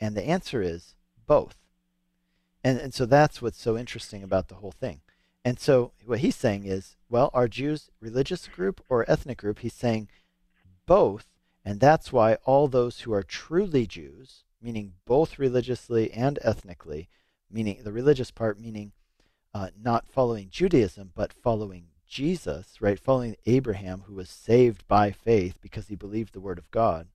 [0.00, 0.94] And the answer is
[1.26, 1.56] both.
[2.64, 5.00] And, and so that's what's so interesting about the whole thing.
[5.44, 9.58] And so what he's saying is, well, are Jews religious group or ethnic group?
[9.58, 10.08] He's saying
[10.86, 11.26] both,
[11.64, 17.08] and that's why all those who are truly Jews, meaning both religiously and ethnically,
[17.52, 18.92] meaning the religious part, meaning
[19.54, 22.98] uh, not following Judaism, but following Jesus, right?
[22.98, 27.08] Following Abraham, who was saved by faith because he believed the word of God,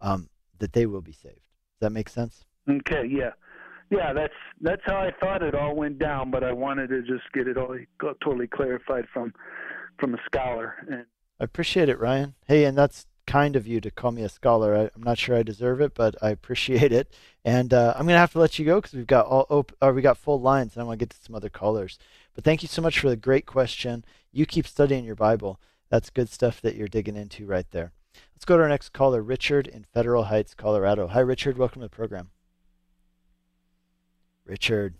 [0.00, 0.28] um,
[0.58, 1.34] that they will be saved.
[1.34, 2.44] Does that make sense?
[2.68, 3.30] Okay, yeah.
[3.90, 7.24] Yeah, that's that's how I thought it all went down, but I wanted to just
[7.34, 7.76] get it all
[8.22, 9.34] totally clarified from
[9.98, 10.76] from a scholar.
[10.88, 11.06] And
[11.40, 12.34] I appreciate it, Ryan.
[12.46, 14.76] Hey, and that's kind of you to call me a scholar.
[14.76, 17.14] I, am not sure I deserve it, but I appreciate it.
[17.44, 19.92] And uh, I'm to have to let you go because we've got all op- or
[19.92, 21.96] we got full lines, and I want to get to some other callers.
[22.34, 24.04] But thank you so much for the great question.
[24.32, 25.60] You keep studying your Bible.
[25.90, 27.92] That's good stuff that you're digging into right there.
[28.34, 31.06] Let's go to our next caller, Richard in Federal Heights, Colorado.
[31.06, 31.56] Hi, Richard.
[31.56, 32.30] Welcome to the program.
[34.44, 34.96] Richard.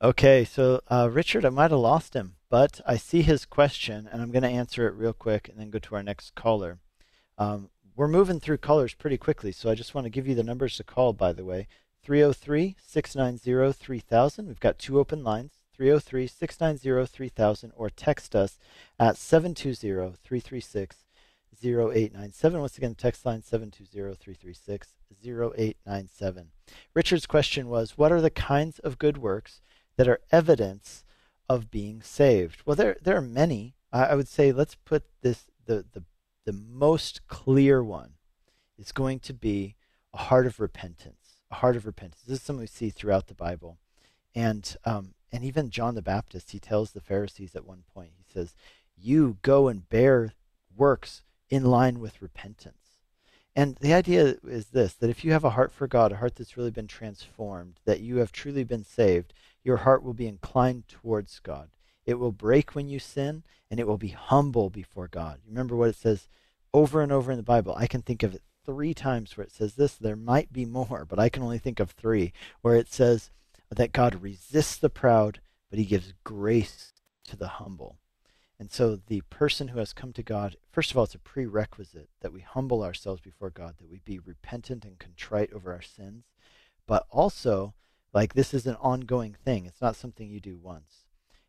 [0.00, 4.22] Okay, so uh, Richard, I might have lost him, but I see his question, and
[4.22, 6.78] I'm going to answer it real quick and then go to our next caller.
[7.38, 10.42] Um, we're moving through callers pretty quickly, so I just want to give you the
[10.42, 11.66] numbers to call, by the way.
[12.02, 14.46] 303 690 3000.
[14.46, 18.58] We've got two open lines 303 690 3000, or text us
[18.98, 20.96] at 720 336
[21.64, 22.60] 0897.
[22.60, 24.88] Once again, text line 720 336
[25.24, 26.48] 0897.
[26.94, 29.60] Richard's question was What are the kinds of good works
[29.96, 31.04] that are evidence
[31.48, 32.62] of being saved?
[32.64, 33.74] Well, there, there are many.
[33.92, 36.04] I, I would say let's put this the, the,
[36.44, 38.12] the most clear one
[38.78, 39.76] is going to be
[40.14, 41.42] a heart of repentance.
[41.50, 42.22] A heart of repentance.
[42.26, 43.78] This is something we see throughout the Bible.
[44.34, 48.24] And, um, and even John the Baptist, he tells the Pharisees at one point, he
[48.32, 48.54] says,
[48.96, 50.34] You go and bear
[50.76, 52.76] works in line with repentance.
[53.54, 56.36] And the idea is this that if you have a heart for God, a heart
[56.36, 59.32] that's really been transformed, that you have truly been saved,
[59.66, 61.70] your heart will be inclined towards God.
[62.04, 65.40] It will break when you sin, and it will be humble before God.
[65.44, 66.28] Remember what it says
[66.72, 67.74] over and over in the Bible.
[67.76, 69.94] I can think of it three times where it says this.
[69.94, 73.30] There might be more, but I can only think of three, where it says
[73.68, 76.92] that God resists the proud, but he gives grace
[77.26, 77.98] to the humble.
[78.60, 82.08] And so the person who has come to God, first of all, it's a prerequisite
[82.20, 86.22] that we humble ourselves before God, that we be repentant and contrite over our sins.
[86.86, 87.74] But also,
[88.12, 89.66] like this is an ongoing thing.
[89.66, 91.04] It's not something you do once.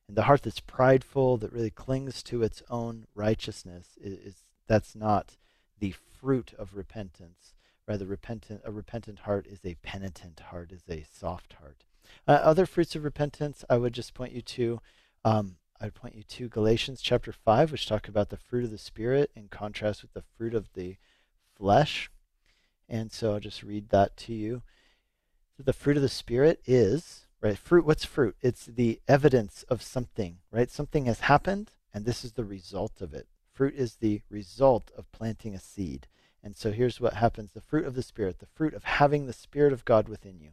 [0.08, 4.36] And the heart that's prideful, that really clings to its own righteousness, is, is
[4.68, 5.38] that's not
[5.80, 7.54] the fruit of repentance.
[7.88, 11.86] Rather, repentant, a repentant heart is a penitent heart, is a soft heart.
[12.28, 14.82] Uh, other fruits of repentance, I would just point you to
[15.24, 18.78] um, I'd point you to Galatians chapter 5, which talk about the fruit of the
[18.80, 20.98] Spirit in contrast with the fruit of the
[21.56, 22.10] flesh.
[22.90, 24.64] And so I'll just read that to you.
[25.58, 27.58] So the fruit of the Spirit is, right?
[27.58, 28.36] Fruit, what's fruit?
[28.42, 30.70] It's the evidence of something, right?
[30.70, 33.28] Something has happened, and this is the result of it.
[33.54, 36.06] Fruit is the result of planting a seed.
[36.44, 39.34] And so here's what happens the fruit of the Spirit, the fruit of having the
[39.34, 40.52] Spirit of God within you,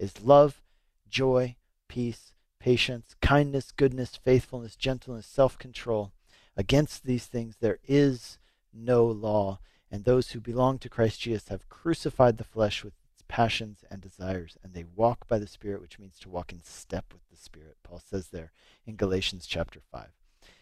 [0.00, 0.60] is love,
[1.08, 1.54] joy,
[1.86, 6.10] peace, patience, kindness, goodness, faithfulness, gentleness, self control.
[6.56, 8.38] Against these things there is
[8.74, 9.60] no law,
[9.92, 12.94] and those who belong to Christ Jesus have crucified the flesh with
[13.30, 17.06] passions and desires, and they walk by the Spirit, which means to walk in step
[17.12, 17.76] with the Spirit.
[17.84, 18.50] Paul says there
[18.84, 20.08] in Galatians chapter 5.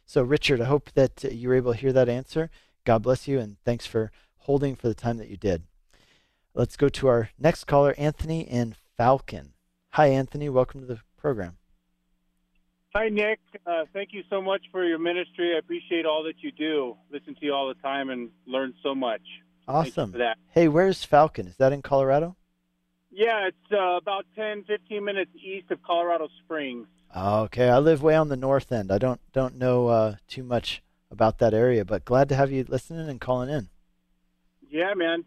[0.04, 2.50] So, Richard, I hope that you were able to hear that answer.
[2.84, 5.62] God bless you, and thanks for holding for the time that you did.
[6.52, 9.54] Let's go to our next caller, Anthony in Falcon.
[9.92, 10.50] Hi, Anthony.
[10.50, 11.56] Welcome to the program.
[12.94, 13.40] Hi, Nick.
[13.66, 15.54] Uh, thank you so much for your ministry.
[15.54, 16.96] I appreciate all that you do.
[17.10, 19.22] Listen to you all the time and learn so much.
[19.66, 20.14] Awesome.
[20.50, 21.46] Hey, where's Falcon?
[21.46, 22.36] Is that in Colorado?
[23.11, 26.86] Yeah, it's uh, about 10, 15 minutes east of Colorado Springs.
[27.16, 28.92] Okay, I live way on the north end.
[28.92, 32.66] I don't don't know uh, too much about that area, but glad to have you
[32.68, 33.70] listening and calling in.
[34.68, 35.24] Yeah, man.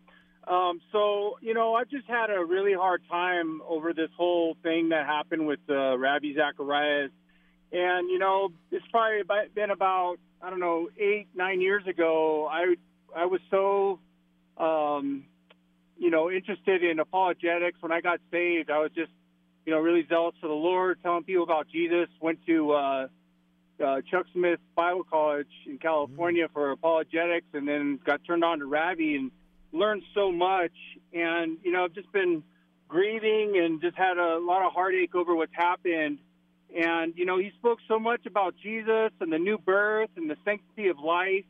[0.47, 4.89] Um, so you know, I've just had a really hard time over this whole thing
[4.89, 7.11] that happened with uh, Ravi Zacharias
[7.71, 9.21] and you know, it's probably
[9.53, 12.47] been about I don't know eight nine years ago.
[12.51, 12.75] I
[13.15, 13.99] I was so
[14.57, 15.25] um,
[16.01, 18.69] you know interested in apologetics when I got saved.
[18.69, 19.11] I was just
[19.65, 22.09] you know really zealous for the Lord, telling people about Jesus.
[22.19, 23.07] Went to uh,
[23.83, 26.53] uh, Chuck Smith Bible College in California mm-hmm.
[26.53, 29.31] for apologetics, and then got turned on to Ravi and
[29.71, 30.73] learned so much.
[31.13, 32.43] And you know, I've just been
[32.87, 36.17] grieving and just had a lot of heartache over what's happened
[36.75, 40.37] and, you know, he spoke so much about Jesus and the new birth and the
[40.45, 41.43] sanctity of life.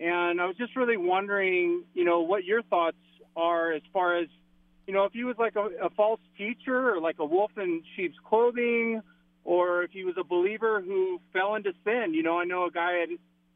[0.00, 2.96] And I was just really wondering, you know, what your thoughts
[3.36, 4.28] are as far as,
[4.86, 7.82] you know, if he was like a, a false teacher or like a wolf in
[7.96, 9.02] sheep's clothing,
[9.44, 12.14] or if he was a believer who fell into sin.
[12.14, 13.08] You know, I know a guy at,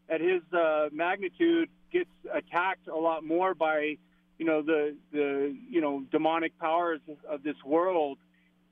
[0.09, 3.97] at his uh, magnitude gets attacked a lot more by,
[4.39, 8.19] you know, the, the, you know, demonic powers of this world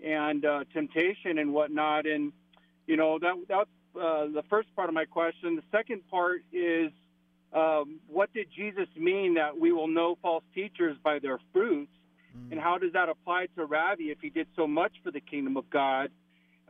[0.04, 2.06] and uh, temptation and whatnot.
[2.06, 2.32] And
[2.86, 5.56] you know that that's uh, the first part of my question.
[5.56, 6.90] The second part is
[7.54, 11.92] um, what did Jesus mean that we will know false teachers by their fruits,
[12.36, 12.50] mm.
[12.50, 15.56] and how does that apply to Ravi if he did so much for the kingdom
[15.56, 16.10] of God?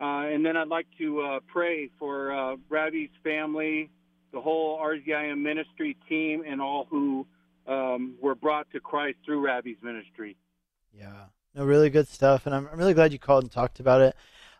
[0.00, 3.90] Uh, and then I'd like to uh, pray for uh, Ravi's family,
[4.32, 7.26] the whole RZIM ministry team, and all who
[7.66, 10.36] um, were brought to Christ through Ravi's ministry.
[10.92, 14.00] Yeah, no, really good stuff, and I'm, I'm really glad you called and talked about
[14.00, 14.16] it.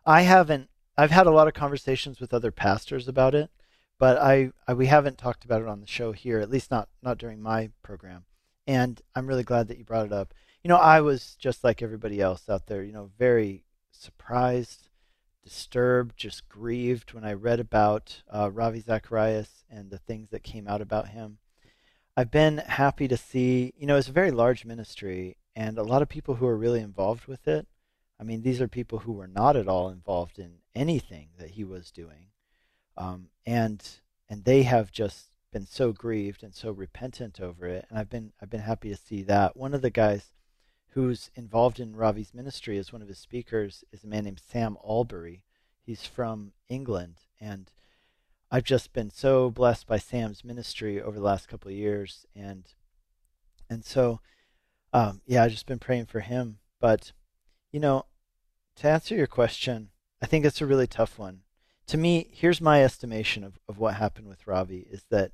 [0.07, 0.71] I haven't.
[0.97, 3.51] I've had a lot of conversations with other pastors about it,
[3.99, 6.89] but I, I we haven't talked about it on the show here, at least not
[7.03, 8.25] not during my program.
[8.67, 10.33] And I'm really glad that you brought it up.
[10.63, 14.89] You know, I was just like everybody else out there, you know, very surprised,
[15.43, 20.67] disturbed, just grieved when I read about uh, Ravi Zacharias and the things that came
[20.67, 21.39] out about him.
[22.17, 26.01] I've been happy to see, you know, it's a very large ministry and a lot
[26.01, 27.67] of people who are really involved with it.
[28.19, 31.65] I mean, these are people who were not at all involved in anything that he
[31.65, 32.29] was doing.
[32.97, 33.83] Um, and
[34.29, 38.33] and they have just been so grieved and so repentant over it, and I've been
[38.41, 39.57] I've been happy to see that.
[39.57, 40.33] One of the guys
[40.91, 44.77] who's involved in Ravi's ministry as one of his speakers is a man named Sam
[44.85, 45.43] Allberry.
[45.83, 47.71] He's from England, and
[48.51, 52.65] I've just been so blessed by Sam's ministry over the last couple of years, and
[53.69, 54.21] and so
[54.93, 56.59] um, yeah, I've just been praying for him.
[56.81, 57.13] But
[57.73, 58.07] you know,
[58.77, 59.91] to answer your question,
[60.23, 61.44] I think it's a really tough one.
[61.89, 65.33] To me, here's my estimation of, of what happened with Ravi is that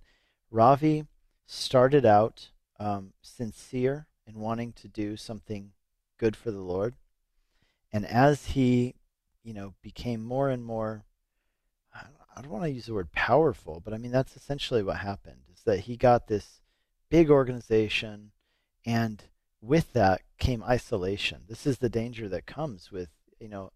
[0.51, 1.07] Ravi
[1.47, 5.73] started out um, sincere in wanting to do something
[6.19, 6.95] good for the Lord.
[7.93, 8.95] And as he,
[9.43, 11.05] you know, became more and more,
[11.95, 15.43] I don't want to use the word powerful, but I mean, that's essentially what happened
[15.53, 16.61] is that he got this
[17.11, 18.31] big organization
[18.87, 19.25] and
[19.61, 21.43] with that came isolation.
[21.49, 23.73] This is the danger that comes with, you know,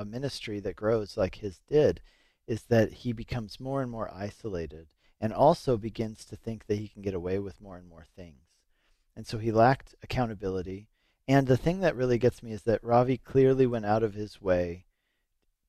[0.00, 2.00] a ministry that grows like his did,
[2.46, 4.86] is that he becomes more and more isolated
[5.20, 8.46] and also begins to think that he can get away with more and more things.
[9.14, 10.88] And so he lacked accountability.
[11.28, 14.40] And the thing that really gets me is that Ravi clearly went out of his
[14.40, 14.86] way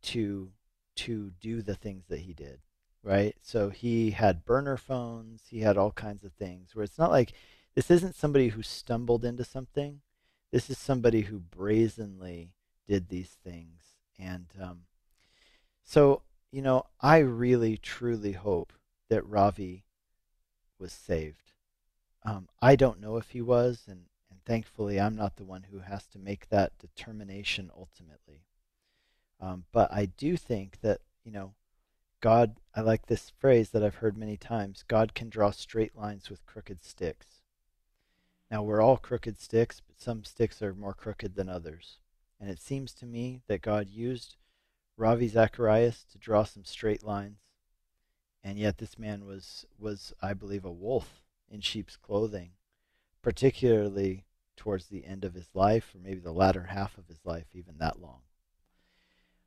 [0.03, 0.51] to
[0.93, 2.59] to do the things that he did,
[3.01, 3.35] right?
[3.41, 7.33] So he had burner phones, he had all kinds of things where it's not like
[7.75, 10.01] this isn't somebody who stumbled into something.
[10.51, 12.51] This is somebody who brazenly
[12.87, 13.90] did these things.
[14.19, 14.81] And um,
[15.83, 18.73] so, you know, I really, truly hope
[19.09, 19.85] that Ravi
[20.79, 21.53] was saved.
[22.23, 25.79] Um, I don't know if he was, and, and thankfully I'm not the one who
[25.79, 28.45] has to make that determination ultimately.
[29.39, 31.53] Um, but I do think that, you know,
[32.21, 36.29] God, I like this phrase that I've heard many times God can draw straight lines
[36.29, 37.41] with crooked sticks.
[38.51, 42.00] Now, we're all crooked sticks, but some sticks are more crooked than others.
[42.41, 44.35] And it seems to me that God used
[44.97, 47.37] Ravi Zacharias to draw some straight lines
[48.43, 52.51] and yet this man was was I believe a wolf in sheep's clothing,
[53.21, 54.25] particularly
[54.55, 57.77] towards the end of his life, or maybe the latter half of his life, even
[57.79, 58.21] that long.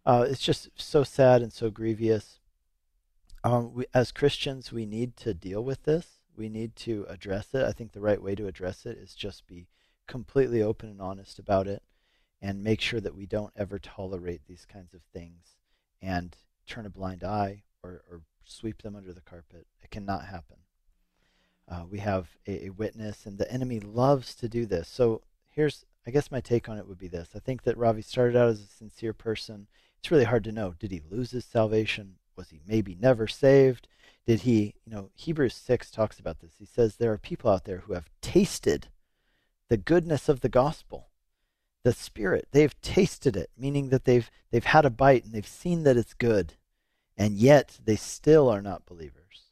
[0.05, 2.41] Uh, it's just so sad and so grievous.
[3.43, 6.19] Um, we, as Christians, we need to deal with this.
[6.37, 7.65] We need to address it.
[7.65, 9.67] I think the right way to address it is just be
[10.07, 11.83] completely open and honest about it
[12.45, 15.57] and make sure that we don't ever tolerate these kinds of things
[16.03, 16.37] and
[16.67, 19.67] turn a blind eye or, or sweep them under the carpet.
[19.83, 20.59] It cannot happen.
[21.67, 24.89] Uh, we have a, a, witness, and the enemy loves to do this.
[24.89, 28.03] So here's, I guess, my take on it would be this: I think that Ravi
[28.03, 29.67] started out as a sincere person.
[29.99, 30.75] It's really hard to know.
[30.79, 32.17] Did he lose his salvation?
[32.37, 33.89] Was he maybe never saved?
[34.27, 36.53] Did he, you know, Hebrews 6 talks about this.
[36.59, 38.89] He says there are people out there who have tasted
[39.71, 41.09] the goodness of the gospel,
[41.85, 42.49] the spirit.
[42.51, 46.15] They've tasted it, meaning that they've they've had a bite and they've seen that it's
[46.15, 46.55] good
[47.17, 49.51] and yet they still are not believers.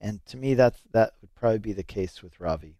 [0.00, 2.76] And to me, that's, that would probably be the case with Ravi.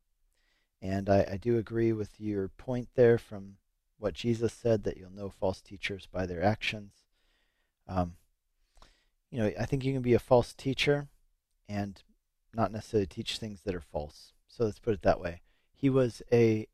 [0.81, 3.57] And I, I do agree with your point there from
[3.99, 6.93] what Jesus said that you'll know false teachers by their actions.
[7.89, 8.15] Um,
[9.31, 11.09] you know, I think you can be a false teacher
[11.69, 12.03] and
[12.53, 14.33] not necessarily teach things that are false.
[14.49, 15.43] So let's put it that way.
[15.73, 16.67] He was a,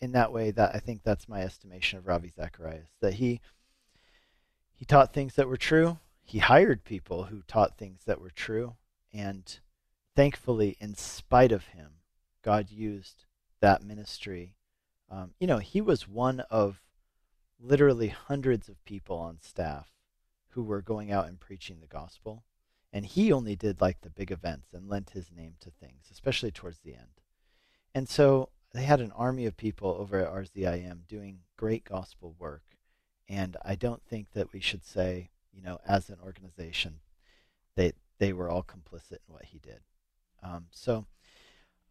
[0.00, 3.40] in that way, that I think that's my estimation of Ravi Zacharias, that he
[4.74, 8.74] he taught things that were true, he hired people who taught things that were true.
[9.12, 9.58] And
[10.14, 11.92] thankfully, in spite of him,
[12.42, 13.24] God used
[13.60, 14.56] that ministry.
[15.08, 16.82] Um, you know, he was one of
[17.60, 19.92] literally hundreds of people on staff
[20.50, 22.42] who were going out and preaching the gospel.
[22.92, 26.50] And he only did like the big events and lent his name to things, especially
[26.50, 27.20] towards the end.
[27.94, 32.62] And so they had an army of people over at RZIM doing great gospel work.
[33.28, 37.00] And I don't think that we should say, you know, as an organization,
[37.74, 39.80] they they were all complicit in what he did.
[40.42, 41.06] Um, so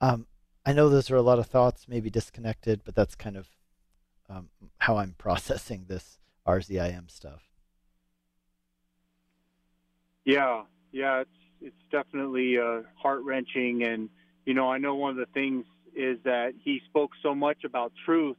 [0.01, 0.27] um,
[0.65, 3.47] I know those are a lot of thoughts, maybe disconnected, but that's kind of
[4.29, 7.43] um, how I'm processing this RZIM stuff.
[10.23, 11.29] Yeah, yeah, it's
[11.61, 13.83] it's definitely uh, heart wrenching.
[13.83, 14.09] And
[14.45, 15.65] you know, I know one of the things
[15.95, 18.37] is that he spoke so much about truth,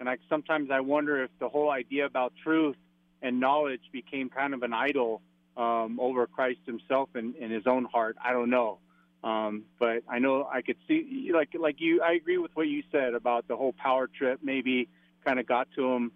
[0.00, 2.76] and I sometimes I wonder if the whole idea about truth
[3.22, 5.22] and knowledge became kind of an idol
[5.56, 8.16] um, over Christ Himself and in His own heart.
[8.22, 8.78] I don't know.
[9.24, 12.02] Um, but I know I could see, like, like you.
[12.02, 14.40] I agree with what you said about the whole power trip.
[14.42, 14.88] Maybe
[15.24, 16.12] kind of got to him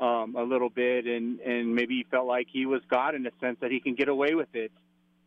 [0.00, 3.30] um, a little bit, and and maybe he felt like he was God in a
[3.40, 4.72] sense that he can get away with it.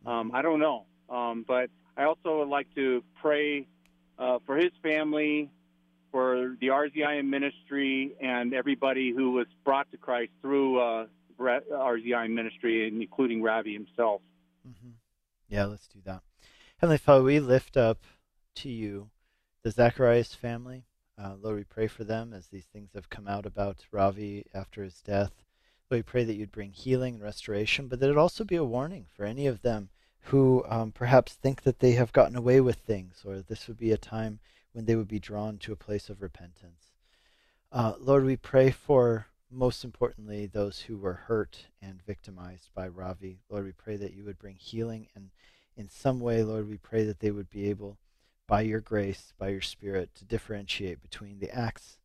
[0.04, 3.66] Um, I don't know, um, but I also would like to pray
[4.18, 5.50] uh, for his family,
[6.10, 11.06] for the RZIM ministry, and everybody who was brought to Christ through uh,
[11.38, 14.22] RZIM ministry, including Ravi himself.
[14.66, 14.90] Mm-hmm.
[15.48, 16.22] Yeah, let's do that.
[16.78, 18.04] Heavenly Father, we lift up
[18.56, 19.10] to you
[19.62, 20.84] the Zacharias family.
[21.16, 24.84] Uh, Lord, we pray for them as these things have come out about Ravi after
[24.84, 25.32] his death.
[25.90, 28.64] Lord, we pray that you'd bring healing and restoration, but that it also be a
[28.64, 29.88] warning for any of them
[30.28, 33.92] who um, perhaps think that they have gotten away with things, or this would be
[33.92, 34.40] a time
[34.72, 36.92] when they would be drawn to a place of repentance.
[37.72, 43.40] Uh, Lord, we pray for, most importantly, those who were hurt and victimized by Ravi.
[43.48, 45.30] Lord, we pray that you would bring healing and
[45.78, 47.98] in some way, Lord, we pray that they would be able,
[48.48, 51.98] by your grace, by your Spirit, to differentiate between the acts,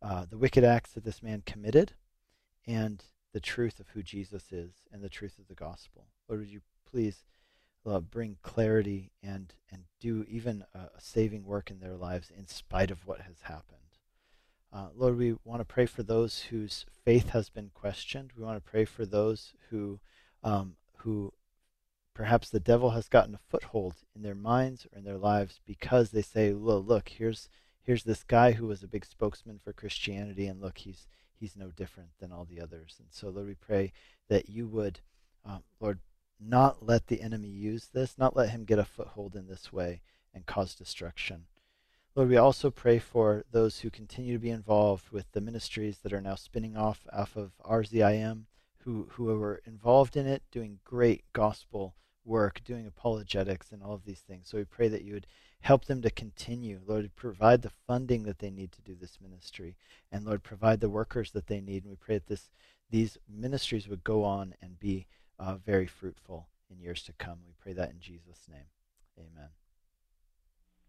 [0.00, 1.92] uh, the wicked acts that this man committed,
[2.68, 3.02] and
[3.32, 6.06] the truth of who Jesus is and the truth of the gospel.
[6.28, 7.24] Lord, would you please
[7.86, 12.90] uh, bring clarity and and do even a, saving work in their lives in spite
[12.90, 13.80] of what has happened.
[14.72, 18.32] Uh, Lord, we want to pray for those whose faith has been questioned.
[18.36, 20.00] We want to pray for those who
[20.42, 21.32] um, who
[22.16, 26.12] Perhaps the devil has gotten a foothold in their minds or in their lives because
[26.12, 27.50] they say, "Well, look, here's
[27.82, 31.68] here's this guy who was a big spokesman for Christianity, and look, he's he's no
[31.68, 33.92] different than all the others." And so, Lord, we pray
[34.30, 35.00] that you would,
[35.44, 35.98] um, Lord,
[36.40, 40.02] not let the enemy use this, not let him get a foothold in this way
[40.34, 41.46] and cause destruction.
[42.14, 46.12] Lord, we also pray for those who continue to be involved with the ministries that
[46.12, 48.44] are now spinning off off of RZIM,
[48.78, 54.04] who who are involved in it, doing great gospel work, doing apologetics and all of
[54.04, 54.48] these things.
[54.48, 55.26] So we pray that you would
[55.60, 56.80] help them to continue.
[56.86, 59.76] Lord, provide the funding that they need to do this ministry.
[60.12, 61.84] And Lord, provide the workers that they need.
[61.84, 62.50] And we pray that this,
[62.90, 65.06] these ministries would go on and be
[65.38, 67.38] uh, very fruitful in years to come.
[67.46, 68.66] We pray that in Jesus' name.
[69.18, 69.48] Amen.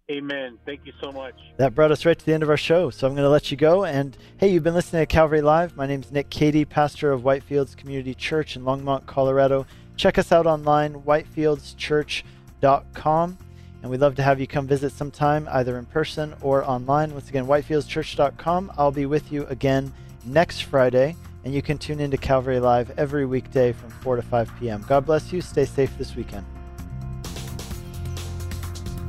[0.10, 0.58] Amen.
[0.66, 1.36] Thank you so much.
[1.58, 2.90] That brought us right to the end of our show.
[2.90, 3.84] So I'm going to let you go.
[3.84, 5.76] And hey, you've been listening to Calvary Live.
[5.76, 9.66] My name is Nick Cady, pastor of Whitefields Community Church in Longmont, Colorado.
[9.98, 13.38] Check us out online, whitefieldschurch.com.
[13.82, 17.12] And we'd love to have you come visit sometime, either in person or online.
[17.12, 18.72] Once again, whitefieldschurch.com.
[18.78, 19.92] I'll be with you again
[20.24, 24.52] next Friday, and you can tune into Calvary Live every weekday from 4 to 5
[24.60, 24.84] p.m.
[24.88, 25.42] God bless you.
[25.42, 26.46] Stay safe this weekend.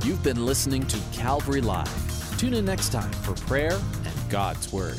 [0.03, 2.37] You've been listening to Calvary Live.
[2.37, 3.73] Tune in next time for prayer
[4.05, 4.97] and God's Word.